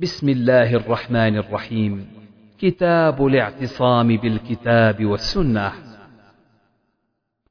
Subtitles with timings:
[0.00, 2.06] بسم الله الرحمن الرحيم.
[2.58, 5.72] كتاب الاعتصام بالكتاب والسنة.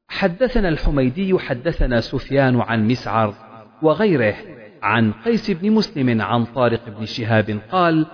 [0.08, 3.34] حدثنا الحميدي حدثنا سفيان عن مسعر
[3.82, 4.36] وغيره
[4.82, 8.06] عن قيس بن مسلم عن طارق بن شهاب قال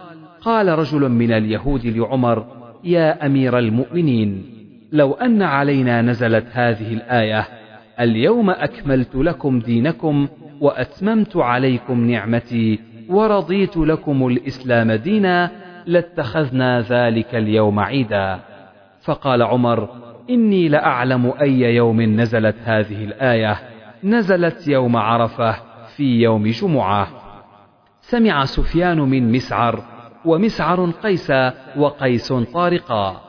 [0.41, 2.45] قال رجل من اليهود لعمر
[2.83, 4.45] يا أمير المؤمنين
[4.91, 7.47] لو أن علينا نزلت هذه الآية
[7.99, 10.27] اليوم أكملت لكم دينكم
[10.61, 15.51] وأتممت عليكم نعمتي ورضيت لكم الإسلام دينا
[15.85, 18.39] لاتخذنا ذلك اليوم عيدا.
[19.01, 19.89] فقال عمر
[20.29, 23.59] إني لأعلم أي يوم نزلت هذه الآية.
[24.03, 25.55] نزلت يوم عرفة
[25.95, 27.07] في يوم جمعة.
[28.01, 29.83] سمع سفيان من مسعر
[30.25, 31.33] ومسعر قيس
[31.77, 33.21] وقيس طارقا.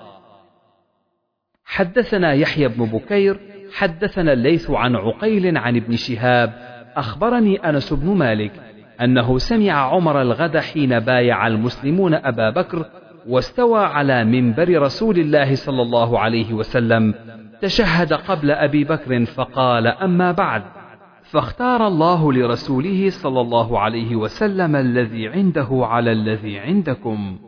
[1.64, 3.40] حدثنا يحيى بن بكير
[3.74, 6.52] حدثنا الليث عن عقيل عن ابن شهاب
[6.96, 8.52] أخبرني أنس بن مالك.
[9.00, 12.84] أنه سمع عمر الغد حين بايع المسلمون أبا بكر
[13.28, 17.14] واستوى على منبر رسول الله صلى الله عليه وسلم
[17.60, 20.62] تشهد قبل أبي بكر فقال أما بعد
[21.22, 27.38] فاختار الله لرسوله صلى الله عليه وسلم الذي عنده على الذي عندكم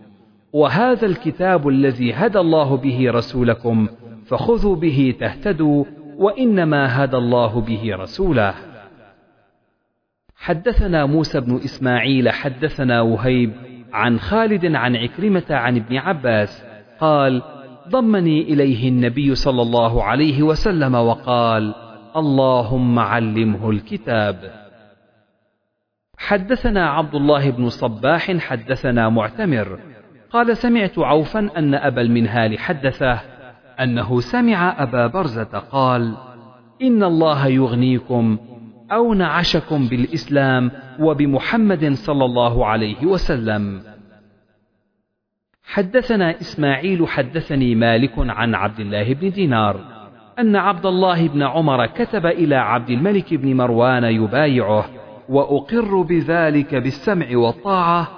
[0.53, 3.89] وهذا الكتاب الذي هدى الله به رسولكم
[4.27, 5.84] فخذوا به تهتدوا
[6.19, 8.55] وإنما هدى الله به رسوله.
[10.47, 13.53] حدثنا موسى بن إسماعيل حدثنا وهيب
[13.93, 16.65] عن خالد عن عكرمة عن ابن عباس
[17.01, 17.43] قال
[17.89, 21.75] ضمني إليه النبي صلى الله عليه وسلم وقال
[22.17, 24.37] اللهم علمه الكتاب.
[26.19, 29.79] حدثنا عبد الله بن صباح حدثنا معتمر.
[30.31, 33.21] قال سمعت عوفا أن أبا المنهال حدثه
[33.81, 36.17] أنه سمع أبا برزة قال
[36.83, 38.39] إن الله يغنيكم
[38.92, 40.70] أو نعشكم بالإسلام
[41.01, 43.83] وبمحمد صلى الله عليه وسلم
[45.65, 49.81] حدثنا إسماعيل حدثني مالك عن عبد الله بن دينار
[50.39, 54.87] أن عبد الله بن عمر كتب إلى عبد الملك بن مروان يبايعه
[55.28, 58.09] وأقر بذلك بالسمع والطاعة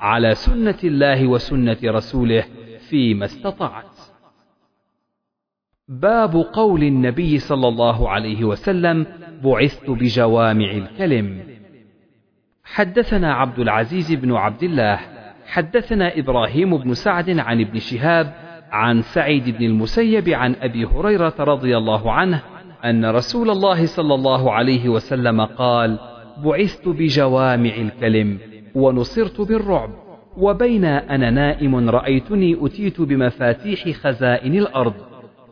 [0.00, 2.44] على سنة الله وسنة رسوله
[2.88, 3.97] فيما استطعت.
[5.88, 9.06] باب قول النبي صلى الله عليه وسلم:
[9.44, 11.38] بعثت بجوامع الكلم.
[12.64, 14.98] حدثنا عبد العزيز بن عبد الله،
[15.46, 18.34] حدثنا إبراهيم بن سعد عن ابن شهاب
[18.70, 22.42] عن سعيد بن المسيب عن أبي هريرة رضي الله عنه
[22.84, 25.98] أن رسول الله صلى الله عليه وسلم قال
[26.44, 28.38] بعثت بجوامع الكلم
[28.74, 29.90] ونصرت بالرعب
[30.36, 34.94] وبين أنا نائم رأيتني أتيت بمفاتيح خزائن الأرض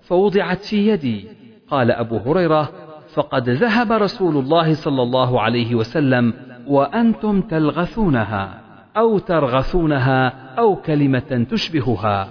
[0.07, 1.29] فوضعت في يدي.
[1.71, 2.73] قال أبو هريرة
[3.15, 6.35] فقد ذهب رسول الله صلى الله عليه وسلم
[6.67, 8.61] وأنتم تلغثونها
[8.97, 10.29] أو ترغثونها
[10.59, 12.29] أو كلمة تشبهها.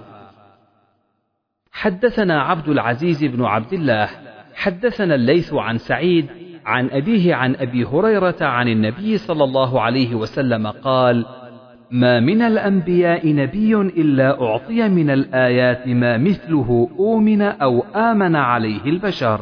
[1.72, 4.08] حدثنا عبد العزيز بن عبد الله
[4.54, 6.26] حدثنا الليث عن سعيد
[6.66, 11.26] عن أبيه عن أبي هريرة عن النبي صلى الله عليه وسلم قال
[11.90, 19.40] ما من الأنبياء نبي إلا أعطي من الآيات ما مثله أومن أو آمن عليه البشر.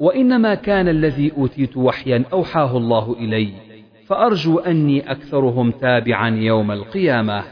[0.00, 3.52] وإنما كان الذي أوتيت وحيا أوحاه الله إلي
[4.06, 7.42] فأرجو أني أكثرهم تابعا يوم القيامة.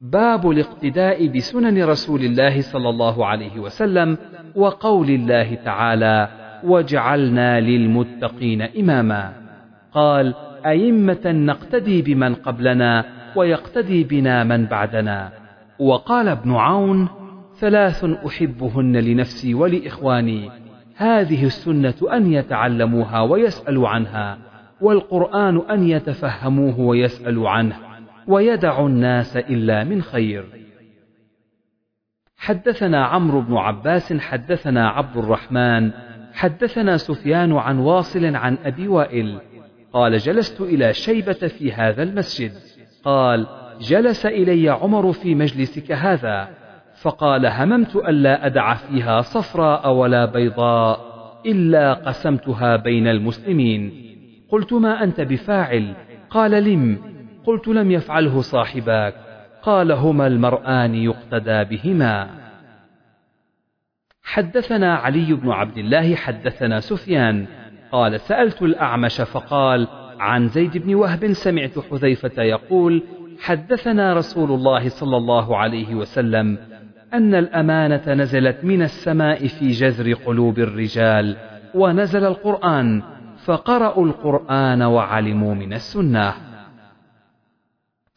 [0.00, 4.18] باب الاقتداء بسنن رسول الله صلى الله عليه وسلم
[4.54, 6.28] وقول الله تعالى
[6.64, 9.32] وجعلنا للمتقين إماما
[9.92, 10.34] قال
[10.66, 13.04] أئمة نقتدي بمن قبلنا
[13.36, 15.32] ويقتدي بنا من بعدنا.
[15.78, 17.08] وقال ابن عون
[17.54, 20.50] ثلاث أحبهن لنفسي ولإخواني
[20.96, 24.38] هذه السنة أن يتعلموها ويسألوا عنها
[24.80, 27.76] والقرآن أن يتفهموه ويسألوا عنه
[28.26, 30.44] ويدع الناس إلا من خير.
[32.36, 35.90] حدثنا عمرو بن عباس حدثنا عبد الرحمن
[36.34, 39.40] حدثنا سفيان عن واصل عن أبي وائل
[39.92, 42.52] قال جلست إلى شيبة في هذا المسجد.
[43.04, 43.46] قال
[43.80, 46.48] جلس إلي عمر في مجلسك هذا.
[47.00, 51.08] فقال هممت ألا أدع فيها صفراء ولا بيضاء
[51.46, 53.92] إلا قسمتها بين المسلمين.
[54.48, 55.94] قلت ما أنت بفاعل؟
[56.30, 56.98] قال لم.
[57.44, 59.14] قلت لم يفعله صاحباك.
[59.62, 62.30] قال هما المرآن يقتدى بهما.
[64.22, 67.46] حدثنا علي بن عبد الله حدثنا سفيان.
[67.92, 69.88] قال سألت الأعمش فقال
[70.20, 73.02] عن زيد بن وهب سمعت حذيفة يقول
[73.40, 76.58] حدثنا رسول الله صلى الله عليه وسلم
[77.14, 81.36] أن الأمانة نزلت من السماء في جذر قلوب الرجال
[81.74, 83.02] ونزل القرآن
[83.44, 86.34] فقرأوا القرآن وعلموا من السنة.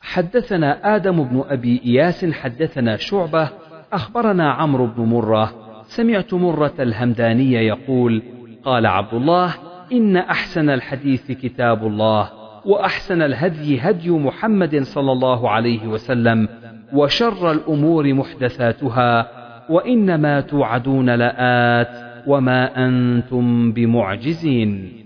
[0.01, 3.49] حدثنا آدم بن أبي إياس حدثنا شعبة
[3.93, 5.53] أخبرنا عمرو بن مرة
[5.83, 8.23] سمعت مرة الهمداني يقول
[8.63, 9.53] قال عبد الله
[9.91, 12.29] إن أحسن الحديث كتاب الله
[12.65, 16.47] وأحسن الهدي هدي محمد صلى الله عليه وسلم
[16.93, 19.27] وشر الأمور محدثاتها
[19.69, 25.01] وإنما توعدون لآت وما أنتم بمعجزين.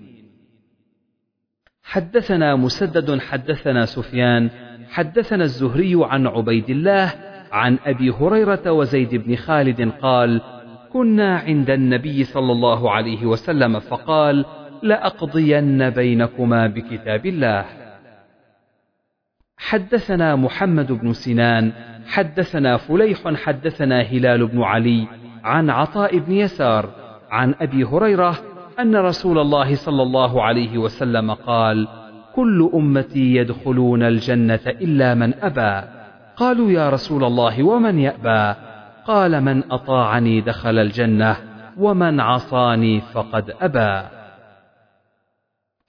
[1.83, 4.49] حدثنا مسدد حدثنا سفيان
[4.89, 7.13] حدثنا الزهري عن عبيد الله
[7.51, 10.41] عن أبي هريرة وزيد بن خالد قال
[10.95, 14.45] كنا عند النبي صلى الله عليه وسلم فقال
[14.83, 17.65] لأقضين بينكما بكتاب الله.
[19.57, 21.71] حدثنا محمد بن سنان
[22.07, 25.07] حدثنا فليح حدثنا هلال بن علي
[25.43, 26.89] عن عطاء بن يسار
[27.29, 28.37] عن أبي هريرة
[28.79, 31.87] أن رسول الله صلى الله عليه وسلم قال
[32.35, 35.87] كل أمتي يدخلون الجنة إلا من أبى.
[36.35, 38.55] قالوا يا رسول الله ومن يأبى؟
[39.07, 41.37] قال من أطاعني دخل الجنة
[41.77, 44.07] ومن عصاني فقد أبى.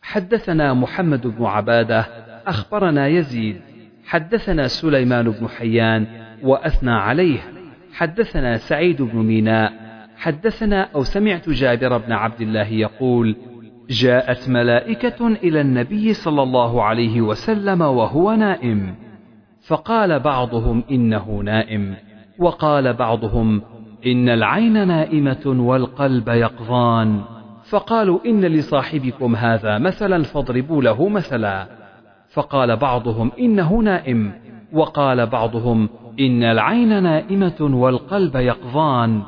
[0.02, 2.06] حدثنا محمد بن عبادة
[2.46, 3.60] أخبرنا يزيد.
[4.04, 6.06] حدثنا سليمان بن حيان
[6.42, 7.38] وأثنى عليه.
[7.92, 9.72] حدثنا سعيد بن ميناء.
[10.16, 13.36] حدثنا أو سمعت جابر بن عبد الله يقول
[13.90, 18.94] جاءت ملائكة إلى النبي صلى الله عليه وسلم وهو نائم،
[19.66, 21.96] فقال بعضهم إنه نائم،
[22.38, 23.62] وقال بعضهم
[24.06, 27.20] إن العين نائمة والقلب يقظان،
[27.70, 31.66] فقالوا إن لصاحبكم هذا مثلا فاضربوا له مثلا،
[32.32, 34.32] فقال بعضهم إنه نائم،
[34.72, 35.88] وقال بعضهم
[36.20, 39.22] إن العين نائمة والقلب يقظان،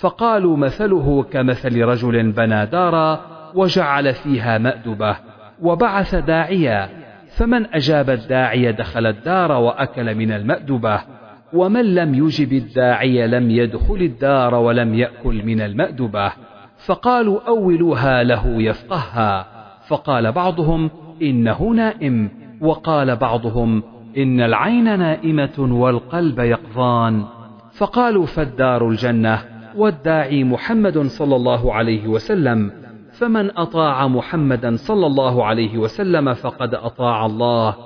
[0.00, 3.20] فقالوا مثله كمثل رجل بنى دارا
[3.54, 5.16] وجعل فيها مأدبة
[5.62, 6.88] وبعث داعيا.
[7.36, 11.00] فمن أجاب الداعي دخل الدار وأكل من المأدبة.
[11.52, 16.32] ومن لم يجب الداعي لم يدخل الدار ولم يأكل من المأدبة.
[16.76, 19.46] فقالوا أولوها له يفقهها.
[19.88, 20.90] فقال بعضهم
[21.22, 23.82] إنه نائم وقال بعضهم
[24.18, 27.24] إن العين نائمة والقلب يقظان.
[27.72, 29.38] فقالوا فالدار الجنة.
[29.76, 32.70] والداعي محمد صلى الله عليه وسلم.
[33.12, 37.85] فمن أطاع محمدا صلى الله عليه وسلم فقد أطاع الله.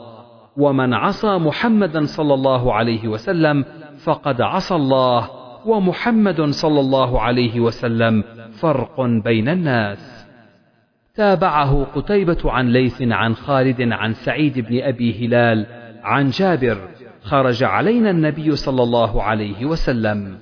[0.60, 3.64] ومن عصى محمدا صلى الله عليه وسلم
[4.04, 5.30] فقد عصى الله
[5.66, 10.26] ومحمد صلى الله عليه وسلم فرق بين الناس.
[11.14, 15.66] تابعه قتيبة عن ليث عن خالد عن سعيد بن أبي هلال
[16.02, 16.78] عن جابر
[17.22, 20.38] خرج علينا النبي صلى الله عليه وسلم.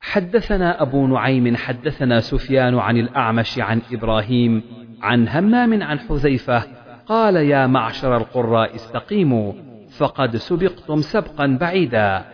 [0.00, 4.62] حدثنا أبو نعيم حدثنا سفيان عن الأعمش عن إبراهيم
[5.02, 6.77] عن همام عن حذيفة
[7.08, 9.52] قال يا معشر القراء استقيموا
[9.98, 12.24] فقد سبقتم سبقا بعيدا.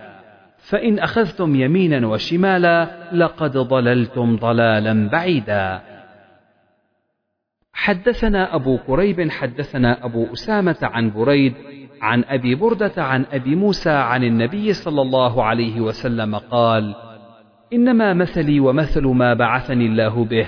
[0.58, 5.80] فإن أخذتم يمينا وشمالا لقد ضللتم ضلالا بعيدا.
[7.72, 11.54] حدثنا أبو كريب حدثنا أبو أسامة عن بريد
[12.02, 16.94] عن أبي بردة عن أبي موسى عن النبي صلى الله عليه وسلم قال:
[17.72, 20.46] إنما مثلي ومثل ما بعثني الله به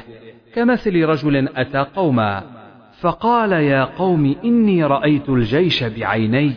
[0.54, 2.55] كمثل رجل أتى قوما.
[3.00, 6.52] فقال يا قوم إني رأيت الجيش بعيني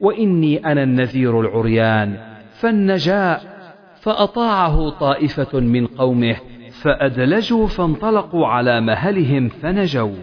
[0.00, 2.18] وإني أنا النذير العريان
[2.52, 3.42] فالنجاء
[4.00, 6.36] فأطاعه طائفة من قومه
[6.82, 10.14] فأدلجوا فانطلقوا على مهلهم فنجوا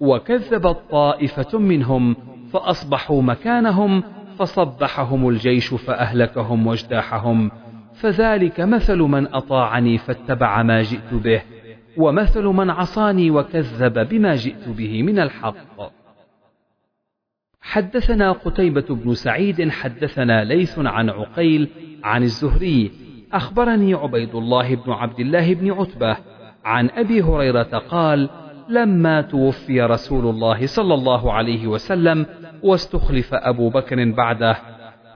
[0.00, 2.16] وكذبت طائفة منهم
[2.52, 4.02] فأصبحوا مكانهم
[4.38, 7.50] فصبحهم الجيش فأهلكهم واجتاحهم
[7.94, 11.42] فذلك مثل من أطاعني فاتبع ما جئت به.
[11.96, 15.92] ومثل من عصاني وكذب بما جئت به من الحق.
[17.60, 21.68] حدثنا قتيبة بن سعيد حدثنا ليث عن عقيل
[22.04, 22.90] عن الزهري
[23.32, 26.16] أخبرني عبيد الله بن عبد الله بن عتبة
[26.64, 28.30] عن أبي هريرة قال
[28.68, 32.26] لما توفي رسول الله صلى الله عليه وسلم
[32.62, 34.56] واستخلف أبو بكر بعده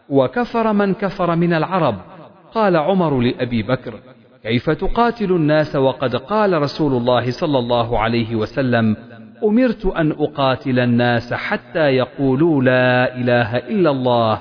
[0.08, 1.96] وكفر من كفر من العرب
[2.54, 3.94] قال عمر لأبي بكر
[4.48, 8.96] كيف تقاتل الناس وقد قال رسول الله صلى الله عليه وسلم
[9.44, 14.40] أمرت أن أقاتل الناس حتى يقولوا لا إله إلا الله.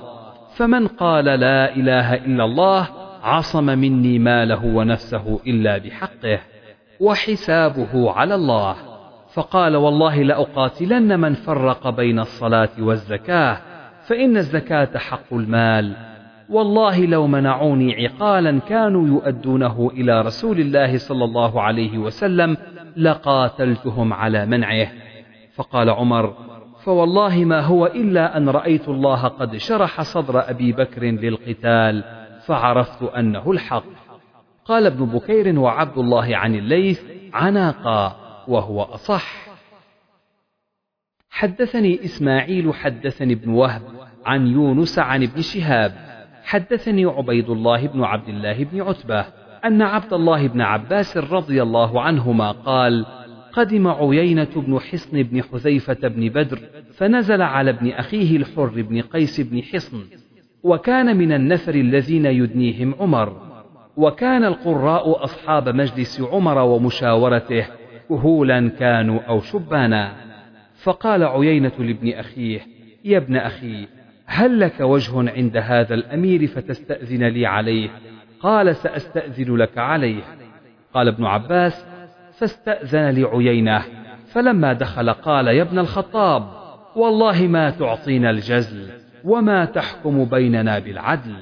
[0.55, 2.87] فمن قال لا إله إلا الله
[3.23, 6.39] عصم مني ماله ونفسه إلا بحقه
[6.99, 8.75] وحسابه على الله.
[9.33, 13.57] فقال والله لأقاتلن من فرق بين الصلاة والزكاة
[14.07, 16.16] فإن الزكاة حق المال.
[16.49, 22.57] والله لو منعوني عقالا كانوا يؤدونه إلى رسول الله صلى الله عليه وسلم
[22.97, 24.87] لقاتلتهم على منعه.
[25.55, 26.33] فقال عمر
[26.83, 32.03] فوالله ما هو إلا أن رأيت الله قد شرح صدر أبي بكر للقتال
[32.45, 33.83] فعرفت أنه الحق.
[34.65, 37.01] قال ابن بكير وعبد الله عن الليث
[37.33, 38.15] عناقا
[38.47, 39.47] وهو أصح.
[41.29, 43.81] حدثني إسماعيل حدثني ابن وهب
[44.25, 46.06] عن يونس عن ابن شهاب
[46.47, 49.25] حدثني عبيد الله بن عبد الله بن عتبة
[49.65, 53.05] أن عبد الله بن عباس رضي الله عنهما قال
[53.53, 56.59] قدم عيينة بن حصن بن حذيفة بن بدر
[56.93, 60.03] فنزل على ابن أخيه الحر بن قيس بن حصن
[60.63, 63.41] وكان من النفر الذين يدنيهم عمر
[63.97, 67.67] وكان القراء أصحاب مجلس عمر ومشاورته
[68.09, 70.15] كهولا كانوا أو شبانا.
[70.83, 72.59] فقال عيينة لابن أخيه
[73.05, 73.87] يا ابن أخي
[74.27, 77.89] هل لك وجه عند هذا الأمير فتستأذن لي عليه؟
[78.39, 80.21] قال سأستأذن لك عليه.
[80.93, 81.85] قال ابن عباس
[82.39, 83.83] فاستأذن لعيينة.
[84.27, 86.49] فلما دخل قال يا ابن الخطاب
[86.95, 88.89] والله ما تعطينا الجزل
[89.23, 91.35] وما تحكم بيننا بالعدل.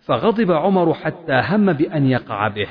[0.00, 2.68] فغضب عمر حتى هم بأن يقع به.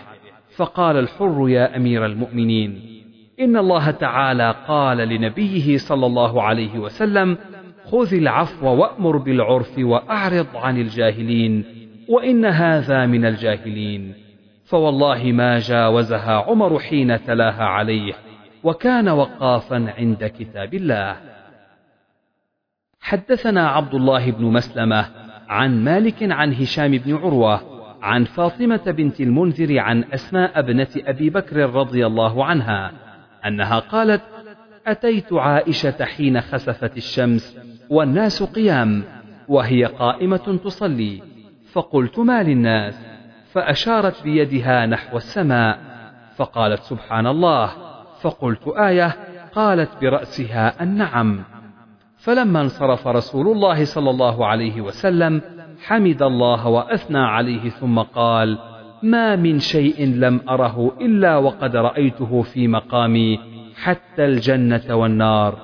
[0.56, 3.02] فقال الحر يا أمير المؤمنين
[3.40, 7.38] إن الله تعالى قال لنبيه صلى الله عليه وسلم
[7.92, 11.66] خذ العفو وأمر بالعرف وأعرض عن الجاهلين
[12.10, 14.14] وإن هذا من الجاهلين.
[14.66, 18.14] فوالله ما جاوزها عمر حين تلاها عليه
[18.64, 21.18] وكان وقافا عند كتاب الله.
[23.02, 25.06] حدثنا عبد الله بن مسلمة
[25.50, 27.62] عن مالك عن هشام بن عروة
[28.02, 32.92] عن فاطمة بنت المنذر عن أسماء ابنة أبي بكر رضي الله عنها
[33.46, 34.22] أنها قالت
[34.88, 37.58] أتيت عائشة حين خسفت الشمس
[37.90, 39.04] والناس قيام
[39.48, 41.22] وهي قائمة تصلي.
[41.72, 43.06] فقلت ما للناس؟
[43.52, 45.80] فأشارت بيدها نحو السماء
[46.36, 47.72] فقالت سبحان الله.
[48.22, 49.16] فقلت آية
[49.56, 51.44] قالت برأسها النعم.
[52.18, 55.42] فلما انصرف رسول الله صلى الله عليه وسلم
[55.84, 58.58] حمد الله وأثنى عليه ثم قال
[59.04, 63.51] ما من شيء لم أره إلا وقد رأيته في مقامي
[63.82, 65.58] حتى الجنة والنار.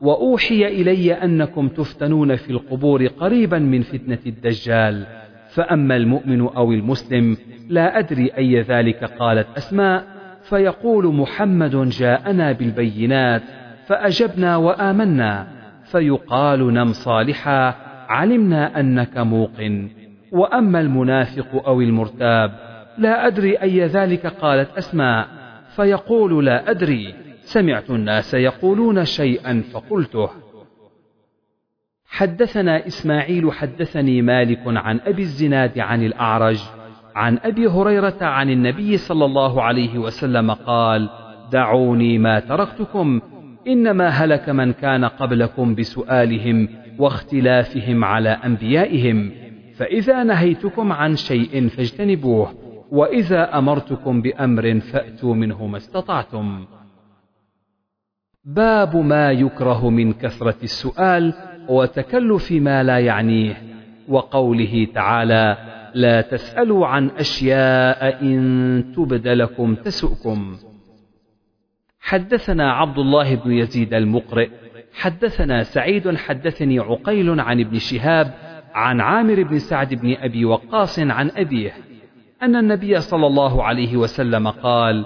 [0.00, 5.06] وأوحي إلي أنكم تفتنون في القبور قريبا من فتنة الدجال.
[5.48, 7.36] فأما المؤمن أو المسلم
[7.68, 10.04] لا أدري أي ذلك قالت أسماء.
[10.42, 13.42] فيقول محمد جاءنا بالبينات
[13.86, 15.46] فأجبنا وآمنا.
[15.84, 17.74] فيقال نم صالحا
[18.08, 19.88] علمنا أنك موقن.
[20.32, 22.52] وأما المنافق أو المرتاب
[22.98, 25.28] لا أدري أي ذلك قالت أسماء.
[25.76, 27.23] فيقول لا أدري.
[27.44, 30.30] سمعت الناس يقولون شيئا فقلته.
[32.06, 36.60] حدثنا إسماعيل حدثني مالك عن أبي الزناد عن الأعرج
[37.14, 41.10] عن أبي هريرة عن النبي صلى الله عليه وسلم قال
[41.52, 43.20] دعوني ما تركتكم
[43.66, 49.30] إنما هلك من كان قبلكم بسؤالهم واختلافهم على أنبيائهم
[49.76, 52.54] فإذا نهيتكم عن شيء فاجتنبوه
[52.90, 56.66] وإذا أمرتكم بأمر فأتوا منه ما استطعتم.
[58.44, 61.34] باب ما يكره من كثرة السؤال
[61.68, 63.62] وتكلف ما لا يعنيه
[64.08, 65.56] وقوله تعالى
[65.94, 70.56] لا تسألوا عن أشياء إن تبد لكم تسؤكم.
[72.00, 74.48] حدثنا عبد الله بن يزيد المقرئ
[74.94, 78.34] حدثنا سعيد حدثني عقيل عن ابن شهاب
[78.74, 81.72] عن عامر بن سعد بن أبي وقاص عن أبيه
[82.42, 85.04] أن النبي صلى الله عليه وسلم قال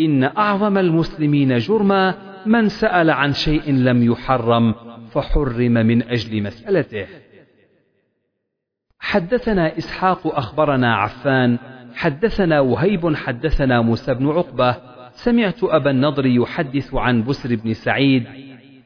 [0.00, 4.74] إن أعظم المسلمين جرما من سأل عن شيء لم يحرم
[5.10, 7.06] فحرم من أجل مسألته.
[9.00, 11.58] حدثنا إسحاق أخبرنا عفان
[11.94, 14.76] حدثنا وهيب حدثنا موسى بن عقبة.
[15.12, 18.24] سمعت أبا النضر يحدث عن بسر بن سعيد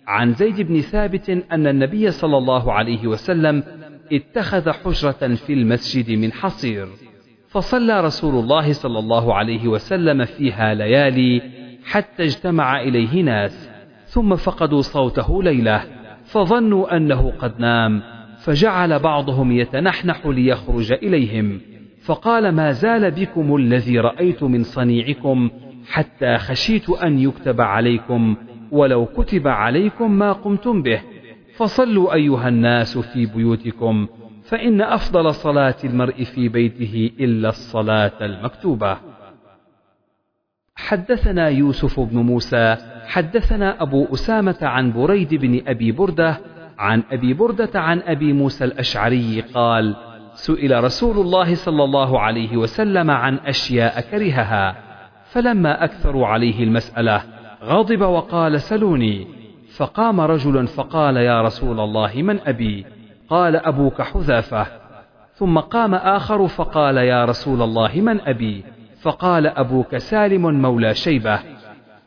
[0.07, 3.63] عن زيد بن ثابت أن النبي صلى الله عليه وسلم
[4.13, 6.89] اتخذ حجرة في المسجد من حصير.
[7.49, 13.71] فصلى رسول الله صلى الله عليه وسلم فيها ليالي حتى اجتمع إليه ناس
[14.07, 15.85] ثم فقدوا صوته ليلة
[16.25, 18.03] فظنوا أنه قد نام
[18.39, 21.61] فجعل بعضهم يتنحنح ليخرج إليهم
[22.05, 25.51] فقال ما زال بكم الذي رأيت من صنيعكم
[25.89, 28.37] حتى خشيت أن يكتب عليكم
[28.71, 31.01] ولو كتب عليكم ما قمتم به
[31.57, 34.07] فصلوا أيها الناس في بيوتكم
[34.45, 38.97] فإن أفضل صلاة المرء في بيته إلا الصلاة المكتوبة.
[40.89, 42.77] حدثنا يوسف بن موسى
[43.07, 46.41] حدثنا أبو أسامة عن بريد بن أبي بردة
[46.79, 49.97] عن أبي بردة عن أبي موسى الأشعري قال
[50.35, 54.77] سئل رسول الله صلى الله عليه وسلم عن أشياء كرهها
[55.25, 57.23] فلما أكثروا عليه المسألة
[57.65, 59.27] غضب وقال سلوني.
[59.77, 62.87] فقام رجل فقال يا رسول الله من أبي؟
[63.29, 64.67] قال أبوك حذافة.
[65.35, 68.65] ثم قام آخر فقال يا رسول الله من أبي؟
[69.05, 71.39] فقال أبوك سالم مولى شيبة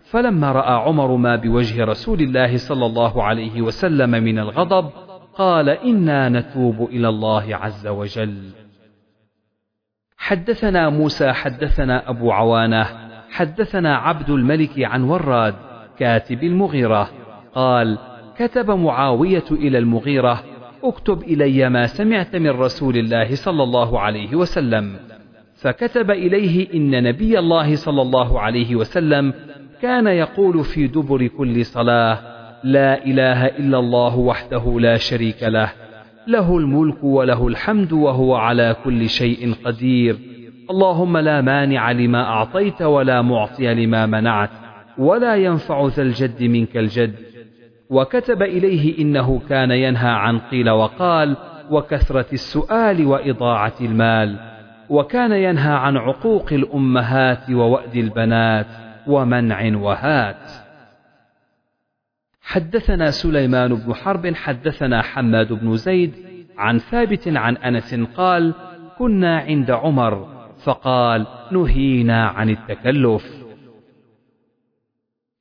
[0.04, 4.90] فلما رأى عمر ما بوجه رسول الله صلى الله عليه وسلم من الغضب
[5.34, 8.50] قال إنا نتوب إلى الله عز وجل.
[10.18, 12.88] حدثنا موسى حدثنا أبو عوانة
[13.32, 15.56] حدثنا عبد الملك عن وراد
[16.00, 17.10] كاتب المغيرة
[17.56, 17.98] قال
[18.38, 20.44] كتب معاوية إلى المغيرة
[20.84, 25.17] اكتب إلي ما سمعت من رسول الله صلى الله عليه وسلم.
[25.58, 29.34] فكتب إليه إن نبي الله صلى الله عليه وسلم
[29.82, 32.20] كان يقول في دبر كل صلاة
[32.64, 35.70] لا إله إلا الله وحده لا شريك له
[36.28, 40.18] له الملك وله الحمد وهو على كل شيء قدير.
[40.70, 44.50] اللهم لا مانع لما أعطيت ولا معطي لما منعت
[44.98, 47.16] ولا ينفع ذا الجد منك الجد.
[47.90, 51.38] وكتب إليه إنه كان ينهى عن قيل وقال
[51.72, 54.57] وكثرة السؤال وإضاعة المال.
[54.90, 58.68] وكان ينهى عن عقوق الأمهات ووأد البنات
[59.08, 60.52] ومنع وهات.
[62.42, 66.14] حدثنا سليمان بن حرب حدثنا حماد بن زيد
[66.58, 68.54] عن ثابت عن أنس قال
[68.98, 70.28] كنا عند عمر
[70.64, 73.48] فقال نهينا عن التكلف.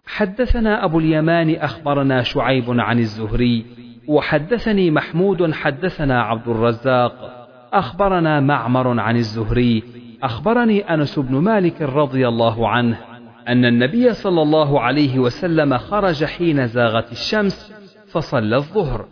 [0.06, 3.66] حدثنا أبو اليمان أخبرنا شعيب عن الزهري
[4.08, 7.35] وحدثني محمود حدثنا عبد الرزاق
[7.72, 9.82] أخبرنا معمر عن الزهري
[10.22, 12.96] أخبرني أنس بن مالك رضي الله عنه
[13.48, 17.72] أن النبي صلى الله عليه وسلم خرج حين زاغت الشمس
[18.12, 19.04] فصلى الظهر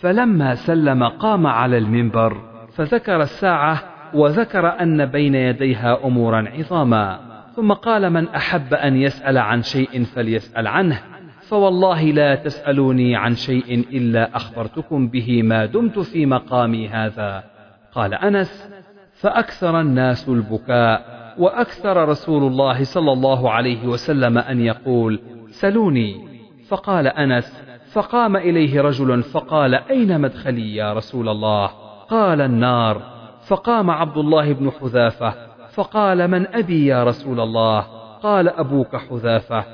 [0.00, 2.40] فلما سلم قام على المنبر
[2.74, 3.82] فذكر الساعة
[4.14, 7.20] وذكر أن بين يديها أمورا عظاما
[7.56, 11.00] ثم قال من أحب أن يسأل عن شيء فليسأل عنه
[11.48, 17.51] فوالله لا تسألوني عن شيء إلا أخبرتكم به ما دمت في مقامي هذا.
[17.94, 18.68] قال أنس
[19.12, 26.28] فأكثر الناس البكاء وأكثر رسول الله صلى الله عليه وسلم أن يقول سلوني.
[26.68, 31.66] فقال أنس فقام إليه رجل فقال أين مدخلي يا رسول الله؟
[32.10, 33.02] قال النار.
[33.48, 35.34] فقام عبد الله بن حذافة
[35.74, 37.80] فقال من أبي يا رسول الله؟
[38.22, 39.64] قال أبوك حذافة.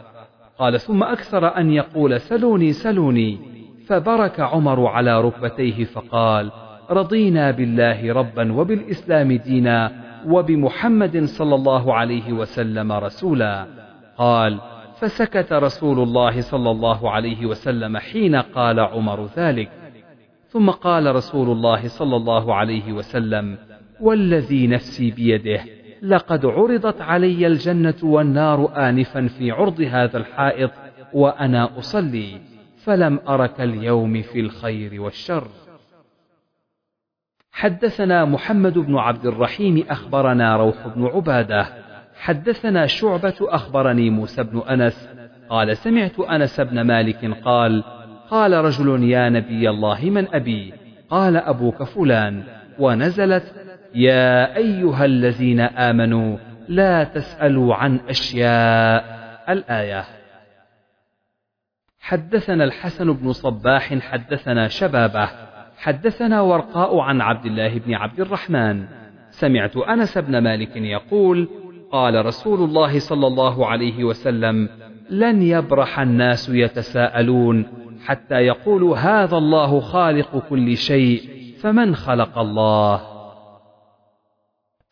[0.58, 3.38] قال ثم أكثر أن يقول سلوني سلوني.
[3.86, 6.50] فبرك عمر على ركبتيه فقال
[6.90, 9.92] رضينا بالله ربا وبالإسلام دينا
[10.26, 13.66] وبمحمد صلى الله عليه وسلم رسولا.
[14.16, 14.60] قال
[15.00, 19.70] فسكت رسول الله صلى الله عليه وسلم حين قال عمر ذلك.
[20.48, 23.58] ثم قال رسول الله صلى الله عليه وسلم
[24.00, 25.60] والذي نفسي بيده
[26.02, 30.70] لقد عرضت علي الجنة والنار آنفا في عرض هذا الحائط
[31.12, 32.40] وأنا أصلي
[32.76, 35.48] فلم أرك اليوم في الخير والشر.
[37.58, 41.66] حدثنا محمد بن عبد الرحيم أخبرنا روح بن عبادة.
[42.20, 45.08] حدثنا شعبة أخبرني موسى بن أنس.
[45.48, 47.84] قال سمعت أنس بن مالك قال
[48.30, 50.74] قال رجل يا نبي الله من أبي؟
[51.10, 52.42] قال أبوك فلان.
[52.78, 53.54] ونزلت
[53.94, 56.36] يا أيها الذين آمنوا
[56.68, 59.18] لا تسألوا عن أشياء.
[59.48, 60.04] الآية.
[62.00, 65.47] حدثنا الحسن بن صباح حدثنا شبابة.
[65.78, 68.84] حدثنا ورقاء عن عبد الله بن عبد الرحمن.
[69.30, 71.48] سمعت أنس بن مالك يقول
[71.92, 74.68] قال رسول الله صلى الله عليه وسلم
[75.10, 77.66] لن يبرح الناس يتساءلون
[78.04, 81.22] حتى يقولوا هذا الله خالق كل شيء
[81.60, 83.00] فمن خلق الله؟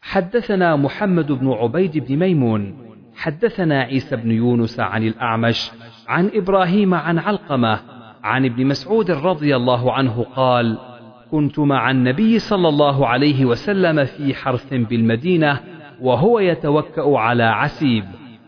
[0.01, 2.87] حدثنا محمد بن عبيد بن ميمون.
[3.17, 5.71] حدثنا عيسى بن يونس عن الأعمش
[6.09, 7.81] عن إبراهيم عن علقمة
[8.27, 10.79] عن ابن مسعود رضي الله عنه قال
[11.31, 15.61] كنت مع النبي صلى الله عليه وسلم في حرث بالمدينة
[16.01, 18.05] وهو يتوكأ على عسيب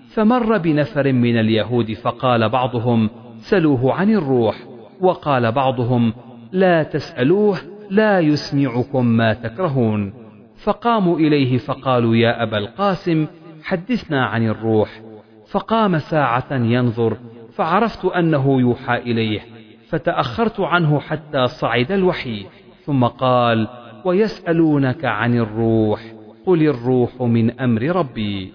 [0.09, 4.57] فمر بنفر من اليهود فقال بعضهم سلوه عن الروح
[5.01, 6.13] وقال بعضهم
[6.53, 7.59] لا تسألوه
[7.91, 10.13] لا يسمعكم ما تكرهون
[10.57, 13.27] فقاموا إليه فقالوا يا أبا القاسم
[13.65, 15.03] حدثنا عن الروح
[15.51, 17.17] فقام ساعة ينظر
[17.53, 19.58] فعرفت أنه يوحى إليه
[19.89, 22.47] فتأخرت عنه حتى صعد الوحي
[22.85, 23.69] ثم قال
[24.05, 26.03] ويسألونك عن الروح
[26.47, 28.53] قل الروح من أمر ربي.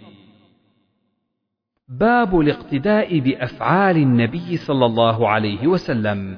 [1.89, 6.37] باب الاقتداء بأفعال النبي صلى الله عليه وسلم.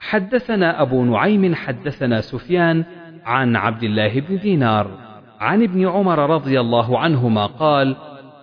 [0.00, 2.84] حدثنا أبو نعيم حدثنا سفيان
[3.24, 4.90] عن عبد الله بن دينار
[5.40, 7.96] عن ابن عمر رضي الله عنهما قال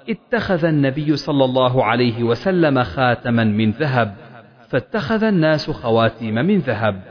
[0.10, 4.16] اتخذ النبي صلى الله عليه وسلم خاتما من ذهب
[4.70, 7.02] فاتخذ الناس خواتيم من ذهب.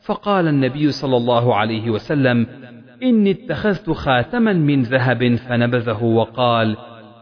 [0.00, 2.46] فقال النبي صلى الله عليه وسلم
[3.02, 6.76] إني اتخذت خاتما من ذهب فنبذه وقال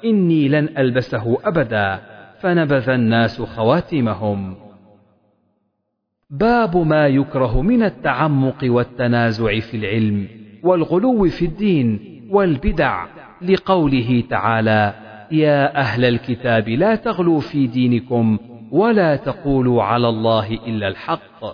[0.05, 2.01] إني لن ألبسه أبدا
[2.41, 4.57] فنبذ الناس خواتيمهم.
[6.31, 10.29] باب ما يكره من التعمق والتنازع في العلم
[10.63, 13.07] والغلو في الدين والبدع
[13.43, 14.95] لقوله تعالى
[15.33, 18.39] يا أهل الكتاب لا تغلوا في دينكم
[18.73, 21.45] ولا تقولوا على الله إلا الحق.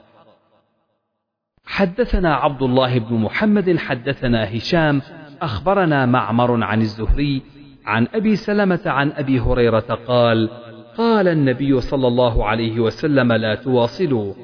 [1.65, 5.03] حدثنا عبد الله بن محمد حدثنا هشام
[5.43, 7.43] أخبرنا معمر عن الزهري
[7.87, 10.51] عن أبي سلمة عن أبي هريرة قال
[10.97, 14.35] قال النبي صلى الله عليه وسلم لا تواصلوا.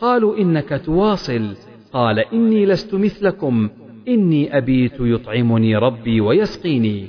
[0.00, 1.56] قالوا إنك تواصل.
[1.92, 3.68] قال إني لست مثلكم.
[4.08, 7.08] إني أبيت يطعمني ربي ويسقيني.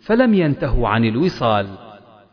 [0.00, 1.85] فلم ينتهوا عن الوصال.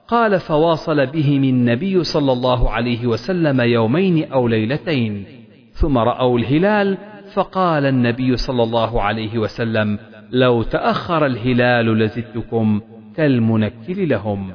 [0.07, 5.25] قال فواصل بهم النبي صلى الله عليه وسلم يومين أو ليلتين
[5.71, 6.97] ثم رأوا الهلال
[7.33, 9.99] فقال النبي صلى الله عليه وسلم
[10.31, 12.81] لو تأخر الهلال لزدتكم
[13.15, 14.53] كالمنكل لهم.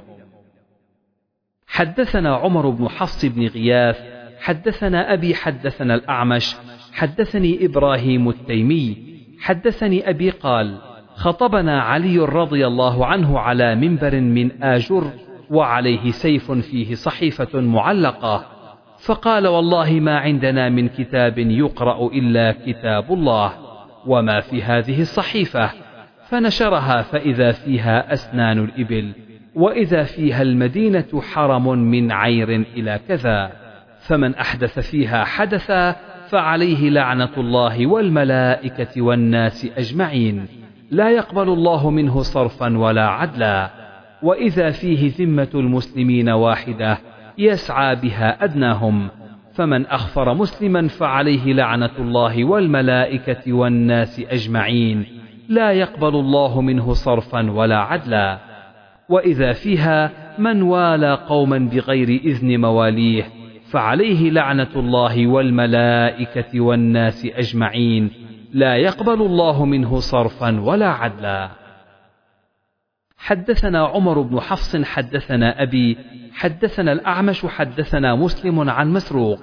[1.67, 3.99] حدثنا عمر بن حفص بن غياث
[4.41, 6.57] حدثنا أبي حدثنا الأعمش
[6.93, 8.97] حدثني إبراهيم التيمي
[9.41, 10.79] حدثني أبي قال
[11.15, 15.13] خطبنا علي رضي الله عنه على منبر من آجر
[15.51, 18.47] وعليه سيف فيه صحيفة معلقة.
[18.99, 23.53] فقال والله ما عندنا من كتاب يقرأ إلا كتاب الله
[24.07, 25.71] وما في هذه الصحيفة.
[26.29, 29.13] فنشرها فإذا فيها أسنان الإبل
[29.55, 33.53] وإذا فيها المدينة حرم من عير إلى كذا.
[34.01, 35.97] فمن أحدث فيها حدثا
[36.29, 40.47] فعليه لعنة الله والملائكة والناس أجمعين.
[40.91, 43.78] لا يقبل الله منه صرفا ولا عدلا.
[44.23, 46.99] وإذا فيه ذمة المسلمين واحدة
[47.39, 49.09] يسعى بها أدناهم.
[49.55, 55.07] فمن أخفر مسلما فعليه لعنة الله والملائكة والناس أجمعين.
[55.49, 58.39] لا يقبل الله منه صرفا ولا عدلا.
[59.09, 63.25] وإذا فيها من والى قوما بغير إذن مواليه
[63.71, 68.11] فعليه لعنة الله والملائكة والناس أجمعين.
[68.53, 71.51] لا يقبل الله منه صرفا ولا عدلا.
[73.19, 75.99] حدثنا عمر بن حفص حدثنا أبي
[76.33, 79.39] حدثنا الأعمش حدثنا مسلم عن مسروق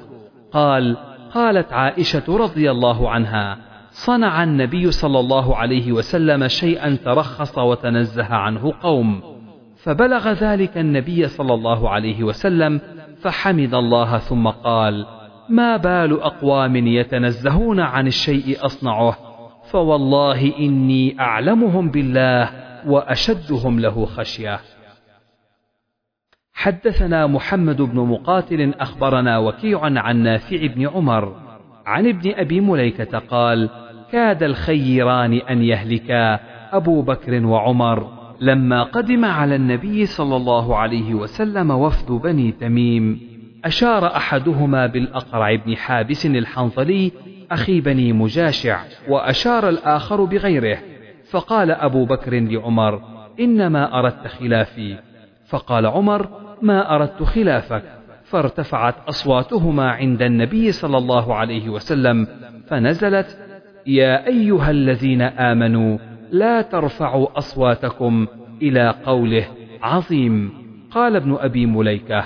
[0.52, 0.98] قال
[1.34, 3.58] قالت عائشة رضي الله عنها
[3.92, 9.22] صنع النبي صلى الله عليه وسلم شيئا ترخص وتنزه عنه قوم
[9.84, 12.82] فبلغ ذلك النبي صلى الله عليه وسلم
[13.22, 15.06] فحمد الله ثم قال
[15.50, 19.18] ما بال أقوام يتنزهون عن الشيء أصنعه
[19.72, 24.60] فوالله إني أعلمهم بالله وأشدهم له خشية.
[26.54, 31.36] حدثنا محمد بن مقاتل أخبرنا وكيع عن نافع بن عمر
[31.86, 33.70] عن ابن أبي مليكة قال
[34.12, 36.40] كاد الخيران أن يهلكا
[36.76, 43.20] أبو بكر وعمر لما قدم على النبي صلى الله عليه وسلم وفد بني تميم.
[43.66, 47.12] أشار أحدهما بالأقرع بن حابس الحنظلي
[47.52, 50.78] أخي بني مجاشع وأشار الآخر بغيره.
[51.36, 53.02] فقال أبو بكر لعمر
[53.40, 54.98] إنما أردت خلافي.
[55.46, 56.28] فقال عمر
[56.62, 57.84] ما أردت خلافك
[58.24, 62.28] فارتفعت أصواتهما عند النبي صلى الله عليه وسلم
[62.68, 63.38] فنزلت
[63.88, 65.98] يا أيها الذين آمنوا
[66.32, 68.28] لا ترفعوا أصواتكم
[68.62, 69.48] إلى قوله
[69.82, 70.54] عظيم.
[70.92, 72.26] قال ابن أبي مليكة.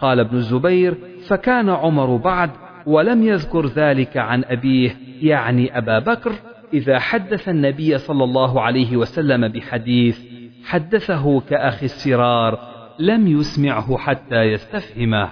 [0.00, 0.94] قال ابن الزبير
[1.28, 2.50] فكان عمر بعد
[2.86, 6.32] ولم يذكر ذلك عن أبيه يعني أبا بكر
[6.74, 10.20] إذا حدث النبي صلى الله عليه وسلم بحديث
[10.64, 12.58] حدثه كأخي السرار
[12.98, 15.28] لم يسمعه حتى يستفهمه.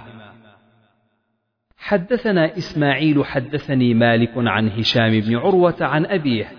[1.77, 6.51] حدثنا إسماعيل حدثني مالك عن هشام بن عروة عن أبيه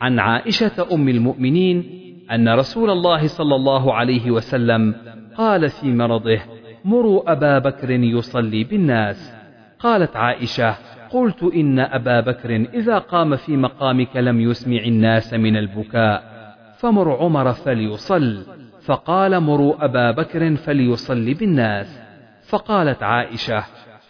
[0.00, 4.94] عن عائشة أم المؤمنين أن رسول الله صلى الله عليه وسلم
[5.36, 6.40] قال في مرضه
[6.84, 9.34] مروا أبا بكر يصلي بالناس
[9.78, 10.76] قالت عائشة
[11.12, 16.32] قلت إن أبا بكر إذا قام في مقامك لم يسمع الناس من البكاء
[16.78, 18.44] فمر عمر فليصل
[18.84, 22.00] فقال مروا أبا بكر فليصلي بالناس
[22.48, 23.64] فقالت عائشة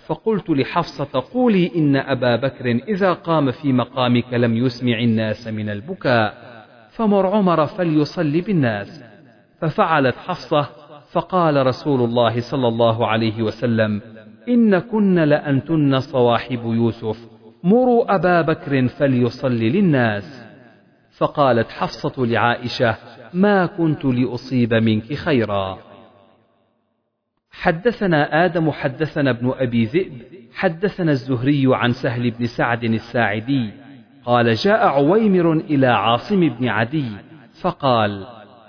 [0.07, 6.35] فقلت لحفصة قولي إن أبا بكر إذا قام في مقامك لم يسمع الناس من البكاء
[6.91, 9.05] فمر عمر فليصلي بالناس
[9.61, 10.67] ففعلت حفصة
[11.13, 14.01] فقال رسول الله صلى الله عليه وسلم
[14.49, 17.29] إن كن لأنتن صواحب يوسف.
[17.65, 20.45] مروا أبا بكر فليصلي للناس.
[21.11, 22.97] فقالت حفصة لعائشة
[23.35, 25.79] ما كنت لأصيب منك خيرا.
[27.51, 30.13] حدثنا آدم حدثنا ابن أبي ذئب
[30.55, 33.71] حدثنا الزهري عن سهل بن سعد الساعدي.
[34.25, 37.11] قال جاء عويمر إلى عاصم بن عدي
[37.61, 38.27] فقال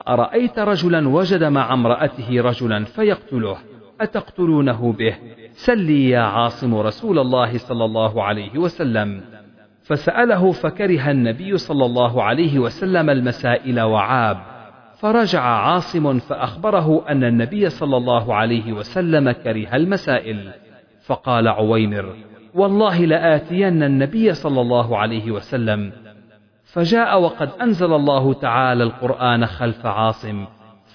[0.08, 3.58] أرأيت رجلا وجد مع امرأته رجلا فيقتله
[4.02, 5.16] أتقتلونه به؟
[5.54, 9.22] سلي يا عاصم رسول الله صلى الله عليه وسلم.
[9.84, 14.38] فسأله فكره النبي صلى الله عليه وسلم المسائل وعاب.
[15.00, 20.52] فرجع عاصم فأخبره أن النبي صلى الله عليه وسلم كره المسائل.
[21.06, 22.16] فقال عويمر
[22.54, 25.92] والله لآتين النبي صلى الله عليه وسلم.
[26.64, 30.46] فجاء وقد أنزل الله تعالى القرآن خلف عاصم.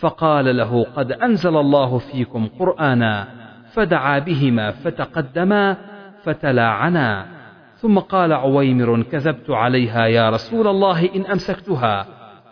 [0.00, 3.37] فقال له قد أنزل الله فيكم قرآنا.
[3.72, 5.76] فدعا بهما فتقدما
[6.22, 7.26] فتلاعنا.
[7.76, 12.06] ثم قال عويمر كذبت عليها يا رسول الله إن أمسكتها.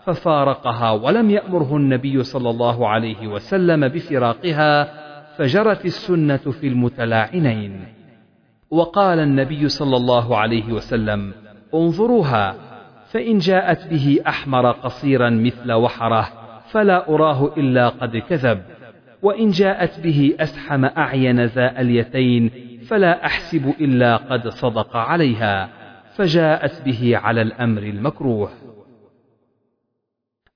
[0.06, 4.88] ففارقها ولم يأمره النبي صلى الله عليه وسلم بفراقها
[5.36, 7.84] فجرت السنة في المتلاعنين.
[8.70, 11.34] وقال النبي صلى الله عليه وسلم
[11.74, 12.54] انظروها
[13.06, 16.28] فإن جاءت به أحمر قصيرا مثل وحره
[16.70, 18.75] فلا أراه إلا قد كذب.
[19.22, 22.50] وإن جاءت به أسحم أعين ذا اليتين
[22.88, 25.68] فلا أحسب إلا قد صدق عليها
[26.16, 28.50] فجاءت به على الأمر المكروه.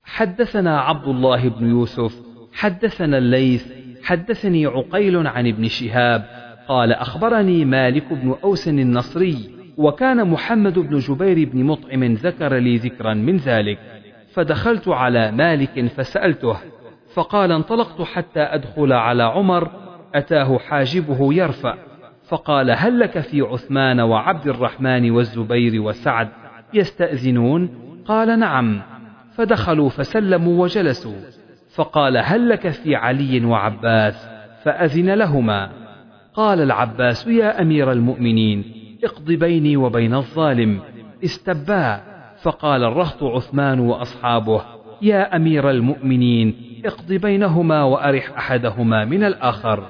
[0.02, 2.20] حدثنا عبد الله بن يوسف
[2.52, 6.24] حدثنا الليث حدثني عقيل عن ابن شهاب
[6.68, 13.14] قال أخبرني مالك بن أوس النصري وكان محمد بن جبير بن مطعم ذكر لي ذكرا
[13.14, 13.78] من ذلك
[14.32, 16.56] فدخلت على مالك فسألته
[17.14, 19.70] فقال انطلقت حتى أدخل على عمر
[20.14, 21.74] أتاه حاجبه يرفع
[22.28, 26.28] فقال هل لك في عثمان وعبد الرحمن والزبير وسعد
[26.74, 27.68] يستأذنون؟
[28.06, 28.82] قال نعم.
[29.34, 31.16] فدخلوا فسلموا وجلسوا
[31.74, 34.28] فقال هل لك في علي وعباس؟
[34.64, 35.70] فأذن لهما.
[36.34, 38.64] قال العباس يا أمير المؤمنين
[39.04, 40.80] اقض بيني وبين الظالم
[41.24, 42.00] استبا
[42.42, 44.62] فقال الرهط عثمان وأصحابه
[45.02, 49.86] يا أمير المؤمنين اقض بينهما وأرح أحدهما من الآخر.